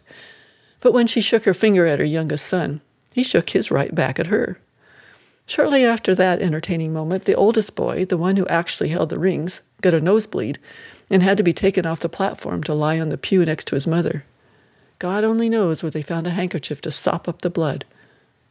But 0.80 0.93
when 0.93 1.08
she 1.08 1.21
shook 1.21 1.45
her 1.45 1.54
finger 1.54 1.86
at 1.86 1.99
her 1.99 2.06
youngest 2.06 2.45
son, 2.45 2.82
he 3.13 3.23
shook 3.23 3.49
his 3.49 3.71
right 3.71 3.93
back 3.93 4.19
at 4.19 4.28
her. 4.28 4.60
Shortly 5.45 5.84
after 5.84 6.13
that 6.13 6.41
entertaining 6.41 6.93
moment, 6.93 7.25
the 7.25 7.34
oldest 7.34 7.75
boy, 7.75 8.06
the 8.06 8.17
one 8.17 8.36
who 8.36 8.47
actually 8.47 8.89
held 8.89 9.10
the 9.10 9.17
rings, 9.17 9.62
got 9.82 9.95
a 9.95 9.99
nosebleed 9.99 10.60
and 11.10 11.23
had 11.23 11.38
to 11.38 11.43
be 11.43 11.54
taken 11.54 11.86
off 11.86 12.02
the 12.02 12.08
platform 12.10 12.63
to 12.63 12.73
lie 12.73 12.99
on 12.99 13.10
the 13.10 13.17
pew 13.17 13.43
next 13.43 13.65
to 13.65 13.75
his 13.75 13.88
mother. 13.88 14.25
God 14.99 15.23
only 15.23 15.49
knows 15.49 15.82
where 15.82 15.89
they 15.89 16.02
found 16.02 16.28
a 16.28 16.32
handkerchief 16.32 16.82
to 16.82 16.91
sop 16.91 17.28
up 17.28 17.41
the 17.41 17.49
blood, 17.49 17.86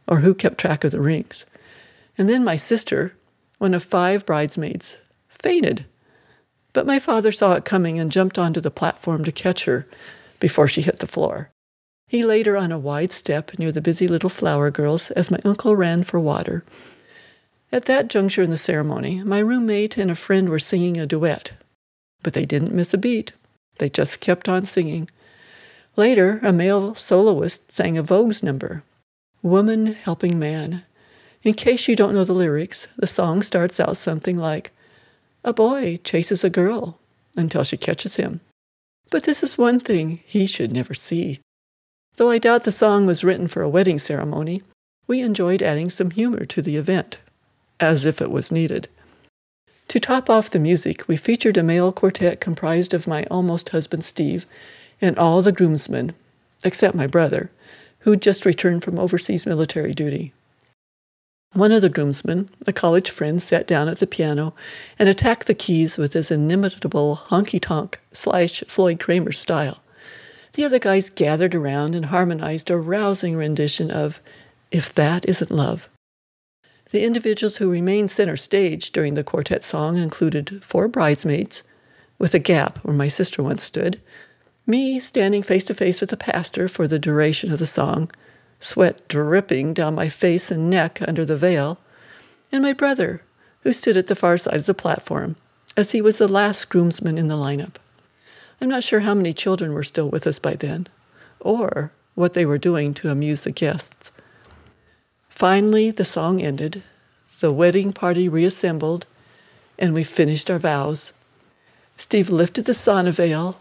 or 0.09 0.21
who 0.21 0.35
kept 0.35 0.59
track 0.59 0.83
of 0.83 0.91
the 0.91 1.01
rings. 1.01 1.45
And 2.17 2.29
then 2.29 2.43
my 2.43 2.57
sister, 2.57 3.15
one 3.59 3.75
of 3.75 3.85
five 3.85 4.27
bridesmaids, 4.27 4.97
fainted. 5.29 5.85
But 6.79 6.87
my 6.87 7.01
father 7.01 7.33
saw 7.33 7.55
it 7.55 7.65
coming 7.65 7.99
and 7.99 8.09
jumped 8.09 8.39
onto 8.39 8.61
the 8.61 8.71
platform 8.71 9.25
to 9.25 9.33
catch 9.33 9.65
her 9.65 9.89
before 10.39 10.69
she 10.69 10.83
hit 10.83 11.01
the 11.01 11.09
floor. 11.09 11.51
He 12.07 12.25
laid 12.25 12.47
her 12.47 12.57
on 12.57 12.71
a 12.71 12.79
wide 12.79 13.11
step 13.11 13.59
near 13.59 13.73
the 13.73 13.81
busy 13.81 14.07
little 14.07 14.31
flower 14.31 14.71
girls 14.71 15.11
as 15.11 15.29
my 15.29 15.41
uncle 15.45 15.75
ran 15.75 16.05
for 16.05 16.21
water. 16.21 16.65
At 17.73 17.87
that 17.87 18.07
juncture 18.07 18.45
in 18.45 18.51
the 18.51 18.57
ceremony, 18.57 19.25
my 19.25 19.41
roommate 19.41 19.97
and 19.97 20.09
a 20.09 20.15
friend 20.15 20.49
were 20.49 20.61
singing 20.61 20.97
a 20.99 21.05
duet, 21.05 21.51
but 22.23 22.35
they 22.35 22.47
didn't 22.47 22.73
miss 22.73 22.95
a 22.95 22.99
beat. 22.99 23.33
They 23.81 23.91
just 23.91 24.21
kept 24.21 24.49
on 24.49 24.65
singing. 24.65 25.11
Later, 25.97 26.39
a 26.45 26.53
male 26.53 26.95
soloist 26.95 27.73
sang 27.73 27.99
a 27.99 28.05
Vogue's 28.05 28.45
number, 28.45 28.85
Woman 29.43 29.95
Helping 29.95 30.39
Man. 30.39 30.85
In 31.43 31.55
case 31.55 31.89
you 31.89 31.97
don't 31.97 32.15
know 32.15 32.23
the 32.23 32.35
lyrics, 32.35 32.87
the 32.97 33.09
song 33.09 33.43
starts 33.43 33.81
out 33.81 33.97
something 33.97 34.39
like, 34.39 34.71
A 35.45 35.53
boy 35.53 35.99
chases 36.05 36.45
a 36.45 36.51
girl 36.51 36.99
until 37.37 37.65
she 37.65 37.77
catches 37.77 38.17
him. 38.17 38.41
But 39.11 39.23
this 39.23 39.43
is 39.43 39.57
one 39.57 39.81
thing 39.81 40.21
he 40.27 40.47
should 40.47 40.73
never 40.73 40.95
see. 40.95 41.41
Though 42.17 42.31
I 42.31 42.39
doubt 42.39 42.65
the 42.65 42.73
song 42.73 43.07
was 43.07 43.25
written 43.25 43.49
for 43.49 43.63
a 43.63 43.69
wedding 43.69 43.99
ceremony, 43.99 44.63
we 45.07 45.21
enjoyed 45.21 45.63
adding 45.63 45.89
some 45.89 46.11
humor 46.11 46.45
to 46.47 46.61
the 46.61 46.77
event, 46.77 47.19
as 47.81 48.05
if 48.05 48.21
it 48.21 48.31
was 48.31 48.53
needed. 48.53 48.89
To 49.89 50.01
top 50.01 50.29
off 50.29 50.51
the 50.51 50.59
music, 50.59 51.09
we 51.09 51.17
featured 51.17 51.57
a 51.57 51.63
male 51.63 51.93
quartet 51.93 52.41
comprised 52.41 52.93
of 52.93 53.07
my 53.07 53.25
almost 53.31 53.71
husband 53.71 54.05
Steve 54.05 54.45
and 55.01 55.19
all 55.19 55.41
the 55.41 55.53
groomsmen, 55.53 56.13
except 56.63 56.95
my 56.95 57.07
brother, 57.07 57.51
who'd 58.01 58.21
just 58.21 58.45
returned 58.45 58.83
from 58.83 58.99
overseas 58.99 59.47
military 59.47 59.93
duty. 59.93 60.35
One 61.55 61.73
of 61.73 61.81
the 61.81 61.89
groomsmen, 61.89 62.51
a 62.67 62.73
college 62.73 63.11
friend, 63.11 63.43
sat 63.43 63.67
down 63.67 63.89
at 63.89 63.99
the 63.99 64.07
piano 64.07 64.55
and 64.99 65.09
attacked 65.09 65.47
the 65.47 65.55
keys 65.55 65.97
with 65.97 66.13
his 66.13 66.31
inimitable 66.31 67.23
honky 67.29 67.61
tonk 67.61 67.99
slash 68.13 68.63
Floyd 68.69 69.01
Cramer 69.01 69.33
style. 69.33 69.83
The 70.53 70.65
other 70.65 70.79
guys 70.79 71.09
gathered 71.09 71.55
around 71.55 71.95
and 71.95 72.07
harmonized 72.07 72.71
a 72.71 72.77
rousing 72.77 73.35
rendition 73.35 73.91
of 73.91 74.21
If 74.71 74.93
That 74.93 75.27
Isn't 75.27 75.51
Love. 75.51 75.89
The 76.91 77.05
individuals 77.05 77.57
who 77.57 77.71
remained 77.71 78.11
center 78.11 78.37
stage 78.37 78.93
during 78.93 79.15
the 79.15 79.25
quartet 79.25 79.65
song 79.65 79.97
included 79.97 80.63
four 80.63 80.87
bridesmaids, 80.87 81.63
with 82.19 82.35
a 82.35 82.39
gap 82.39 82.79
where 82.79 82.97
my 82.97 83.09
sister 83.09 83.43
once 83.43 83.63
stood, 83.63 84.01
me 84.67 85.01
standing 85.01 85.43
face 85.43 85.65
to 85.67 85.75
face 85.75 86.01
with 86.01 86.11
the 86.11 86.17
pastor 86.17 86.69
for 86.69 86.87
the 86.87 86.99
duration 86.99 87.53
of 87.53 87.59
the 87.59 87.67
song, 87.67 88.11
sweat 88.61 89.07
dripping 89.09 89.75
down 89.75 89.95
my 89.95 90.09
face 90.09 90.51
and 90.51 90.69
neck 90.71 91.01
under 91.07 91.25
the 91.25 91.37
veil, 91.37 91.79
and 92.51 92.63
my 92.63 92.73
brother, 92.73 93.23
who 93.63 93.73
stood 93.73 93.97
at 93.97 94.07
the 94.07 94.17
far 94.17 94.37
side 94.37 94.57
of 94.57 94.67
the 94.67 94.75
platform, 94.75 95.37
as 95.77 95.93
he 95.93 96.03
was 96.03 96.19
the 96.19 96.29
last 96.29 96.69
groomsman 96.69 97.19
in 97.19 97.29
the 97.29 97.37
lineup. 97.37 97.77
I'm 98.61 98.69
not 98.69 98.83
sure 98.83 99.01
how 99.01 99.15
many 99.15 99.33
children 99.33 99.73
were 99.73 99.83
still 99.83 100.09
with 100.09 100.27
us 100.27 100.39
by 100.39 100.55
then, 100.55 100.89
or 101.41 101.93
what 102.15 102.35
they 102.35 102.45
were 102.45 102.59
doing 102.59 102.95
to 102.95 103.11
amuse 103.11 103.45
the 103.45 103.53
guests. 103.53 104.11
Finally, 105.29 105.93
the 105.93 106.05
song 106.05 106.43
ended, 106.43 106.83
the 107.41 107.53
wedding 107.53 107.93
party 107.93 108.29
reassembled, 108.29 109.07
and 109.79 109.95
we 109.95 110.03
finished 110.03 110.51
our 110.51 110.59
vows. 110.59 111.13
Steve 111.97 112.31
lifted 112.31 112.65
the 112.65 112.73
sauna 112.73 113.13
veil 113.13 113.61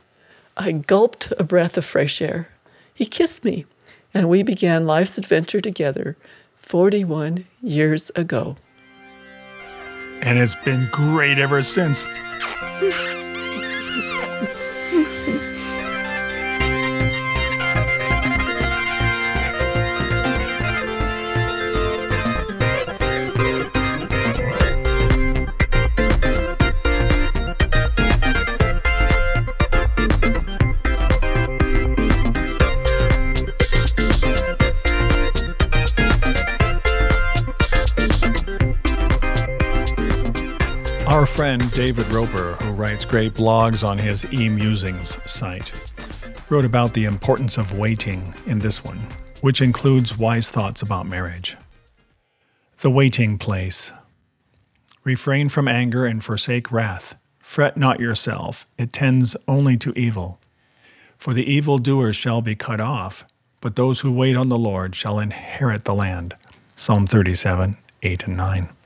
I 0.59 0.71
gulped 0.71 1.31
a 1.37 1.43
breath 1.43 1.77
of 1.77 1.85
fresh 1.85 2.19
air. 2.19 2.49
He 2.95 3.05
kissed 3.05 3.45
me, 3.45 3.67
and 4.17 4.29
we 4.29 4.41
began 4.41 4.87
life's 4.87 5.19
adventure 5.19 5.61
together 5.61 6.17
41 6.55 7.45
years 7.61 8.09
ago. 8.15 8.55
And 10.21 10.39
it's 10.39 10.55
been 10.55 10.89
great 10.91 11.37
ever 11.37 11.61
since. 11.61 12.07
Friend 41.47 41.71
David 41.71 42.05
Roper, 42.09 42.57
who 42.61 42.71
writes 42.71 43.05
great 43.05 43.33
blogs 43.33 43.81
on 43.81 43.97
his 43.97 44.25
eMusings 44.25 45.25
site, 45.25 45.71
wrote 46.49 46.65
about 46.65 46.93
the 46.93 47.05
importance 47.05 47.57
of 47.57 47.77
waiting 47.77 48.33
in 48.45 48.59
this 48.59 48.83
one, 48.83 48.99
which 49.39 49.61
includes 49.61 50.17
wise 50.17 50.51
thoughts 50.51 50.81
about 50.81 51.07
marriage. 51.07 51.55
The 52.79 52.91
waiting 52.91 53.37
place. 53.37 53.93
Refrain 55.05 55.47
from 55.47 55.69
anger 55.69 56.05
and 56.05 56.21
forsake 56.21 56.69
wrath. 56.69 57.15
Fret 57.39 57.77
not 57.77 58.01
yourself, 58.01 58.65
it 58.77 58.91
tends 58.91 59.37
only 59.47 59.77
to 59.77 59.97
evil. 59.97 60.41
For 61.17 61.33
the 61.33 61.49
evildoers 61.49 62.17
shall 62.17 62.41
be 62.41 62.57
cut 62.57 62.81
off, 62.81 63.23
but 63.61 63.77
those 63.77 64.01
who 64.01 64.11
wait 64.11 64.35
on 64.35 64.49
the 64.49 64.57
Lord 64.57 64.95
shall 64.95 65.17
inherit 65.17 65.85
the 65.85 65.95
land. 65.95 66.33
Psalm 66.75 67.07
37, 67.07 67.77
8 68.03 68.23
and 68.25 68.35
9. 68.35 68.76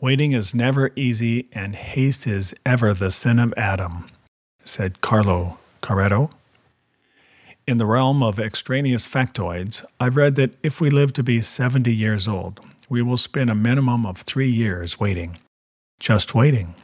Waiting 0.00 0.30
is 0.30 0.54
never 0.54 0.92
easy, 0.94 1.48
and 1.52 1.74
haste 1.74 2.24
is 2.24 2.54
ever 2.64 2.94
the 2.94 3.10
sin 3.10 3.40
of 3.40 3.52
Adam, 3.56 4.06
said 4.62 5.00
Carlo 5.00 5.58
Carretto. 5.82 6.30
In 7.66 7.78
the 7.78 7.84
realm 7.84 8.22
of 8.22 8.38
extraneous 8.38 9.08
factoids, 9.08 9.84
I've 9.98 10.14
read 10.14 10.36
that 10.36 10.52
if 10.62 10.80
we 10.80 10.88
live 10.88 11.12
to 11.14 11.24
be 11.24 11.40
70 11.40 11.92
years 11.92 12.28
old, 12.28 12.60
we 12.88 13.02
will 13.02 13.16
spend 13.16 13.50
a 13.50 13.56
minimum 13.56 14.06
of 14.06 14.18
three 14.18 14.48
years 14.48 15.00
waiting. 15.00 15.38
Just 15.98 16.32
waiting. 16.32 16.76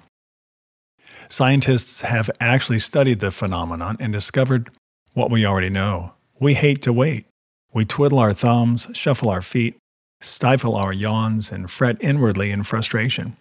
Scientists 1.29 2.01
have 2.01 2.29
actually 2.41 2.81
studied 2.81 3.21
the 3.21 3.31
phenomenon 3.31 3.97
and 4.01 4.13
discovered 4.13 4.71
what 5.13 5.31
we 5.31 5.47
already 5.47 5.71
know. 5.71 6.15
We 6.41 6.55
hate 6.55 6.83
to 6.83 6.93
wait. 6.93 7.27
We 7.73 7.85
twiddle 7.85 8.19
our 8.19 8.33
thumbs, 8.33 8.89
shuffle 8.93 9.31
our 9.31 9.41
feet, 9.41 9.77
stifle 10.25 10.77
our 10.77 10.93
yawns, 10.93 11.53
and 11.53 11.71
fret 11.71 11.97
inwardly 12.01 12.51
in 12.51 12.63
frustration. 12.63 13.37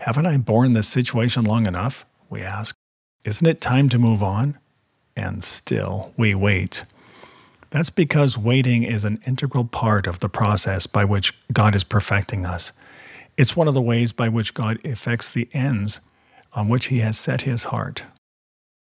Haven't 0.00 0.26
I 0.26 0.36
borne 0.36 0.74
this 0.74 0.88
situation 0.88 1.44
long 1.44 1.66
enough? 1.66 2.04
We 2.30 2.42
ask. 2.42 2.74
Isn't 3.24 3.46
it 3.46 3.60
time 3.60 3.88
to 3.88 3.98
move 3.98 4.22
on? 4.22 4.58
And 5.16 5.42
still 5.42 6.12
we 6.16 6.34
wait. 6.34 6.84
That's 7.70 7.90
because 7.90 8.38
waiting 8.38 8.82
is 8.82 9.04
an 9.04 9.20
integral 9.26 9.64
part 9.64 10.06
of 10.06 10.20
the 10.20 10.28
process 10.28 10.86
by 10.86 11.04
which 11.04 11.34
God 11.52 11.74
is 11.74 11.84
perfecting 11.84 12.46
us. 12.46 12.72
It's 13.36 13.56
one 13.56 13.68
of 13.68 13.74
the 13.74 13.82
ways 13.82 14.12
by 14.12 14.28
which 14.28 14.54
God 14.54 14.78
effects 14.84 15.32
the 15.32 15.48
ends 15.52 16.00
on 16.54 16.68
which 16.68 16.86
He 16.86 17.00
has 17.00 17.18
set 17.18 17.42
His 17.42 17.64
heart. 17.64 18.04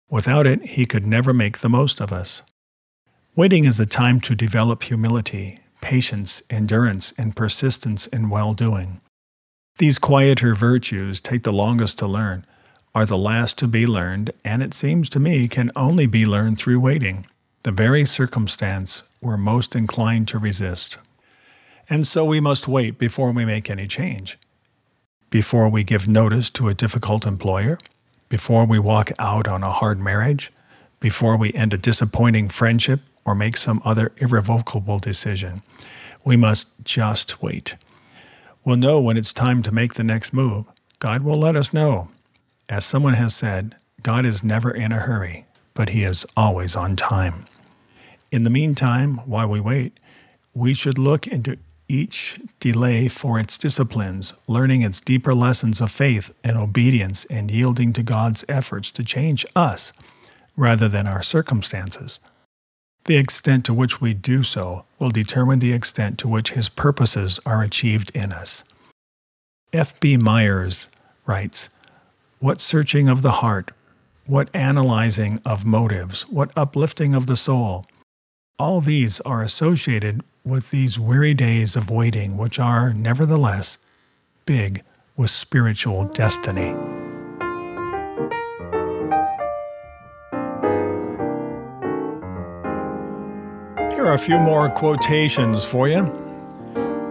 Without 0.08 0.46
it, 0.46 0.64
He 0.64 0.86
could 0.86 1.06
never 1.06 1.32
make 1.32 1.58
the 1.58 1.68
most 1.68 2.00
of 2.00 2.12
us. 2.12 2.42
Waiting 3.36 3.64
is 3.64 3.78
a 3.78 3.86
time 3.86 4.20
to 4.20 4.34
develop 4.34 4.82
humility, 4.82 5.58
patience, 5.80 6.42
endurance, 6.50 7.12
and 7.16 7.36
persistence 7.36 8.06
in 8.06 8.30
well 8.30 8.52
doing. 8.52 9.00
These 9.78 9.98
quieter 9.98 10.54
virtues 10.54 11.20
take 11.20 11.42
the 11.42 11.52
longest 11.52 11.98
to 11.98 12.06
learn, 12.06 12.44
are 12.94 13.06
the 13.06 13.16
last 13.16 13.56
to 13.58 13.68
be 13.68 13.86
learned, 13.86 14.32
and 14.44 14.62
it 14.62 14.74
seems 14.74 15.08
to 15.10 15.20
me 15.20 15.48
can 15.48 15.70
only 15.76 16.06
be 16.06 16.26
learned 16.26 16.58
through 16.58 16.80
waiting, 16.80 17.26
the 17.62 17.72
very 17.72 18.04
circumstance 18.04 19.04
we're 19.20 19.36
most 19.36 19.76
inclined 19.76 20.28
to 20.28 20.38
resist. 20.38 20.98
And 21.88 22.06
so 22.06 22.24
we 22.24 22.40
must 22.40 22.68
wait 22.68 22.98
before 22.98 23.32
we 23.32 23.44
make 23.44 23.70
any 23.70 23.86
change. 23.86 24.38
Before 25.30 25.68
we 25.68 25.84
give 25.84 26.08
notice 26.08 26.50
to 26.50 26.68
a 26.68 26.74
difficult 26.74 27.26
employer, 27.26 27.78
before 28.28 28.64
we 28.64 28.78
walk 28.78 29.10
out 29.18 29.48
on 29.48 29.62
a 29.62 29.72
hard 29.72 29.98
marriage, 29.98 30.52
before 31.00 31.36
we 31.36 31.52
end 31.52 31.72
a 31.72 31.78
disappointing 31.78 32.48
friendship 32.48 33.00
or 33.24 33.34
make 33.34 33.56
some 33.56 33.82
other 33.84 34.12
irrevocable 34.18 34.98
decision. 34.98 35.62
We 36.24 36.36
must 36.36 36.84
just 36.84 37.42
wait. 37.42 37.76
We'll 38.64 38.76
know 38.76 39.00
when 39.00 39.16
it's 39.16 39.32
time 39.32 39.62
to 39.62 39.72
make 39.72 39.94
the 39.94 40.04
next 40.04 40.32
move. 40.32 40.66
God 40.98 41.22
will 41.22 41.38
let 41.38 41.56
us 41.56 41.72
know. 41.72 42.08
As 42.68 42.84
someone 42.84 43.14
has 43.14 43.34
said, 43.34 43.76
God 44.02 44.26
is 44.26 44.44
never 44.44 44.70
in 44.70 44.92
a 44.92 45.00
hurry, 45.00 45.46
but 45.74 45.90
He 45.90 46.04
is 46.04 46.26
always 46.36 46.76
on 46.76 46.96
time. 46.96 47.46
In 48.30 48.44
the 48.44 48.50
meantime, 48.50 49.18
while 49.26 49.48
we 49.48 49.60
wait, 49.60 49.98
we 50.54 50.74
should 50.74 50.98
look 50.98 51.26
into 51.26 51.58
each 51.88 52.40
delay 52.60 53.08
for 53.08 53.40
its 53.40 53.58
disciplines, 53.58 54.34
learning 54.46 54.82
its 54.82 55.00
deeper 55.00 55.34
lessons 55.34 55.80
of 55.80 55.90
faith 55.90 56.32
and 56.44 56.56
obedience, 56.56 57.24
and 57.24 57.50
yielding 57.50 57.92
to 57.94 58.02
God's 58.02 58.44
efforts 58.48 58.92
to 58.92 59.02
change 59.02 59.44
us 59.56 59.92
rather 60.56 60.88
than 60.88 61.06
our 61.06 61.22
circumstances. 61.22 62.20
The 63.10 63.16
extent 63.16 63.64
to 63.64 63.74
which 63.74 64.00
we 64.00 64.14
do 64.14 64.44
so 64.44 64.84
will 65.00 65.10
determine 65.10 65.58
the 65.58 65.72
extent 65.72 66.16
to 66.18 66.28
which 66.28 66.52
His 66.52 66.68
purposes 66.68 67.40
are 67.44 67.60
achieved 67.60 68.12
in 68.14 68.30
us. 68.30 68.62
F.B. 69.72 70.16
Myers 70.16 70.86
writes 71.26 71.70
What 72.38 72.60
searching 72.60 73.08
of 73.08 73.22
the 73.22 73.42
heart, 73.42 73.72
what 74.26 74.48
analyzing 74.54 75.40
of 75.44 75.66
motives, 75.66 76.22
what 76.28 76.56
uplifting 76.56 77.16
of 77.16 77.26
the 77.26 77.34
soul. 77.34 77.84
All 78.60 78.80
these 78.80 79.20
are 79.22 79.42
associated 79.42 80.20
with 80.44 80.70
these 80.70 80.96
weary 80.96 81.34
days 81.34 81.74
of 81.74 81.90
waiting, 81.90 82.36
which 82.36 82.60
are, 82.60 82.94
nevertheless, 82.94 83.78
big 84.46 84.84
with 85.16 85.30
spiritual 85.30 86.04
destiny. 86.04 86.76
Here 94.00 94.08
are 94.08 94.14
a 94.14 94.18
few 94.18 94.38
more 94.38 94.70
quotations 94.70 95.66
for 95.66 95.86
you. 95.86 96.08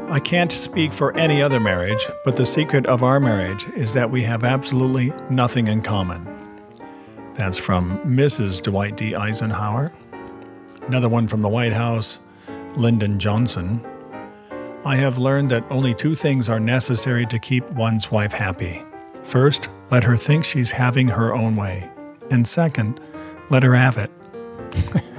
I 0.10 0.19
can't 0.19 0.52
speak 0.52 0.91
for 0.91 1.15
any 1.15 1.39
other 1.39 1.60
marriage, 1.60 2.04
but 2.25 2.36
the 2.36 2.47
secret 2.47 2.88
of 2.88 3.04
our 3.04 3.19
marriage 3.19 3.63
is 3.75 3.93
that 3.93 4.10
we 4.10 4.23
have 4.23 4.43
absolutely 4.43 5.13
nothing 5.30 5.67
in 5.67 5.84
common. 5.84 6.25
That's 7.36 7.60
from 7.60 7.99
Mrs. 7.99 8.60
Dwight 8.63 8.97
D. 8.97 9.13
Eisenhower. 9.13 9.91
Another 10.88 11.08
one 11.08 11.28
from 11.28 11.43
the 11.43 11.47
White 11.47 11.73
House, 11.73 12.17
Lyndon 12.75 13.19
Johnson. 13.19 13.86
I 14.84 14.95
have 14.95 15.19
learned 15.19 15.52
that 15.52 15.65
only 15.69 15.93
two 15.93 16.15
things 16.15 16.49
are 16.49 16.60
necessary 16.60 17.28
to 17.28 17.38
keep 17.38 17.69
one's 17.69 18.10
wife 18.10 18.34
happy. 18.34 18.84
First, 19.21 19.69
let 19.91 20.06
her 20.06 20.15
think 20.15 20.43
she's 20.43 20.71
having 20.71 21.10
her 21.10 21.36
own 21.36 21.56
way. 21.56 21.88
And 22.32 22.47
second, 22.47 22.99
let 23.52 23.62
her 23.62 23.75
have 23.75 23.99
it. 23.99 24.10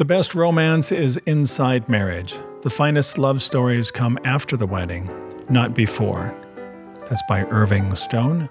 The 0.00 0.06
best 0.06 0.34
romance 0.34 0.92
is 0.92 1.18
inside 1.26 1.86
marriage. 1.86 2.34
The 2.62 2.70
finest 2.70 3.18
love 3.18 3.42
stories 3.42 3.90
come 3.90 4.18
after 4.24 4.56
the 4.56 4.66
wedding, 4.66 5.10
not 5.50 5.74
before. 5.74 6.34
That's 7.10 7.22
by 7.28 7.44
Irving 7.50 7.94
Stone. 7.94 8.48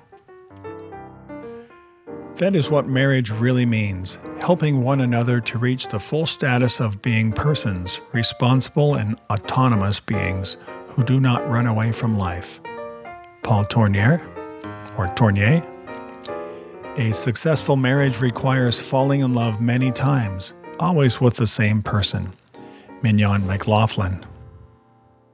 That 2.35 2.53
is 2.53 2.69
what 2.69 2.87
marriage 2.87 3.31
really 3.31 3.65
means 3.65 4.19
helping 4.39 4.83
one 4.83 5.01
another 5.01 5.41
to 5.41 5.57
reach 5.57 5.87
the 5.87 5.99
full 5.99 6.27
status 6.27 6.79
of 6.79 7.01
being 7.01 7.31
persons, 7.31 7.99
responsible 8.13 8.93
and 8.93 9.19
autonomous 9.31 9.99
beings 9.99 10.55
who 10.89 11.03
do 11.03 11.19
not 11.19 11.49
run 11.49 11.65
away 11.65 11.91
from 11.91 12.15
life. 12.15 12.59
Paul 13.41 13.65
Tournier, 13.65 14.21
or 14.99 15.07
Tournier. 15.07 15.63
A 16.97 17.11
successful 17.11 17.75
marriage 17.75 18.21
requires 18.21 18.79
falling 18.79 19.21
in 19.21 19.33
love 19.33 19.59
many 19.59 19.89
times 19.89 20.53
always 20.79 21.21
with 21.21 21.35
the 21.35 21.47
same 21.47 21.83
person. 21.83 22.33
Mignon 23.01 23.45
McLaughlin. 23.45 24.25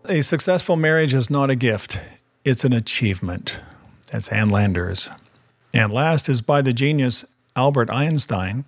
A 0.08 0.22
successful 0.22 0.76
marriage 0.76 1.14
is 1.14 1.30
not 1.30 1.50
a 1.50 1.56
gift, 1.56 2.00
it's 2.44 2.66
an 2.66 2.74
achievement. 2.74 3.60
That's 4.12 4.30
Ann 4.30 4.50
Landers. 4.50 5.10
And 5.74 5.92
last 5.92 6.30
is 6.30 6.42
by 6.42 6.62
the 6.62 6.74
genius 6.74 7.26
Albert 7.56 7.90
Einstein. 7.90 8.66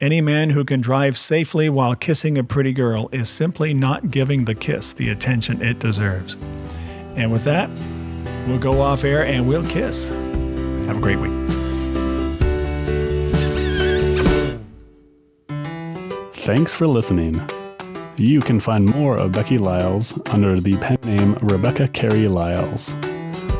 Any 0.00 0.20
man 0.20 0.50
who 0.50 0.64
can 0.64 0.80
drive 0.80 1.16
safely 1.16 1.68
while 1.68 1.94
kissing 1.94 2.36
a 2.36 2.44
pretty 2.44 2.72
girl 2.72 3.08
is 3.12 3.28
simply 3.28 3.74
not 3.74 4.10
giving 4.10 4.44
the 4.44 4.54
kiss 4.54 4.92
the 4.92 5.08
attention 5.08 5.62
it 5.62 5.78
deserves. 5.78 6.36
And 7.16 7.30
with 7.30 7.44
that, 7.44 7.70
we'll 8.48 8.58
go 8.58 8.80
off 8.80 9.04
air 9.04 9.24
and 9.24 9.46
we'll 9.46 9.66
kiss. 9.66 10.08
Have 10.08 10.98
a 10.98 11.00
great 11.00 11.18
week. 11.18 11.63
Thanks 16.44 16.74
for 16.74 16.86
listening. 16.86 17.40
You 18.18 18.42
can 18.42 18.60
find 18.60 18.84
more 18.84 19.16
of 19.16 19.32
Becky 19.32 19.56
Lyles 19.56 20.12
under 20.28 20.60
the 20.60 20.76
pen 20.76 20.98
name 21.02 21.38
Rebecca 21.40 21.88
Carey 21.88 22.28
Lyles. 22.28 22.92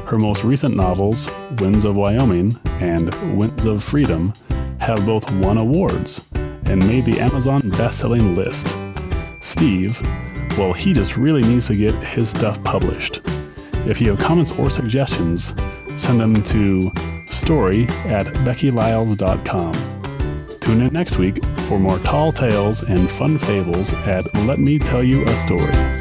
Her 0.05 0.19
most 0.19 0.45
recent 0.45 0.77
novels, 0.77 1.27
Winds 1.61 1.87
of 1.87 1.97
Wyoming 1.97 2.61
and 2.83 3.39
Winds 3.39 3.65
of 3.65 3.83
Freedom, 3.83 4.35
have 4.81 5.07
both 5.07 5.31
won 5.37 5.57
awards 5.57 6.21
and 6.35 6.87
made 6.87 7.07
the 7.07 7.21
Amazon 7.21 7.71
best-selling 7.71 8.37
list. 8.37 8.77
Steve, 9.41 9.99
well, 10.59 10.75
he 10.75 10.93
just 10.93 11.17
really 11.17 11.41
needs 11.41 11.69
to 11.69 11.75
get 11.75 11.95
his 11.95 12.29
stuff 12.29 12.63
published. 12.65 13.23
If 13.87 13.99
you 13.99 14.11
have 14.11 14.21
comments 14.21 14.51
or 14.59 14.69
suggestions, 14.69 15.55
send 15.97 16.21
them 16.21 16.43
to 16.43 16.93
story 17.31 17.85
at 18.05 18.27
beckylyles.com. 18.45 19.73
Tune 20.61 20.83
in 20.83 20.93
next 20.93 21.17
week 21.17 21.39
for 21.65 21.79
more 21.79 21.99
tall 22.01 22.31
tales 22.33 22.83
and 22.83 23.11
fun 23.11 23.39
fables 23.39 23.93
at 24.07 24.33
Let 24.47 24.59
Me 24.59 24.79
Tell 24.79 25.03
You 25.03 25.25
a 25.25 25.37
Story. 25.37 25.94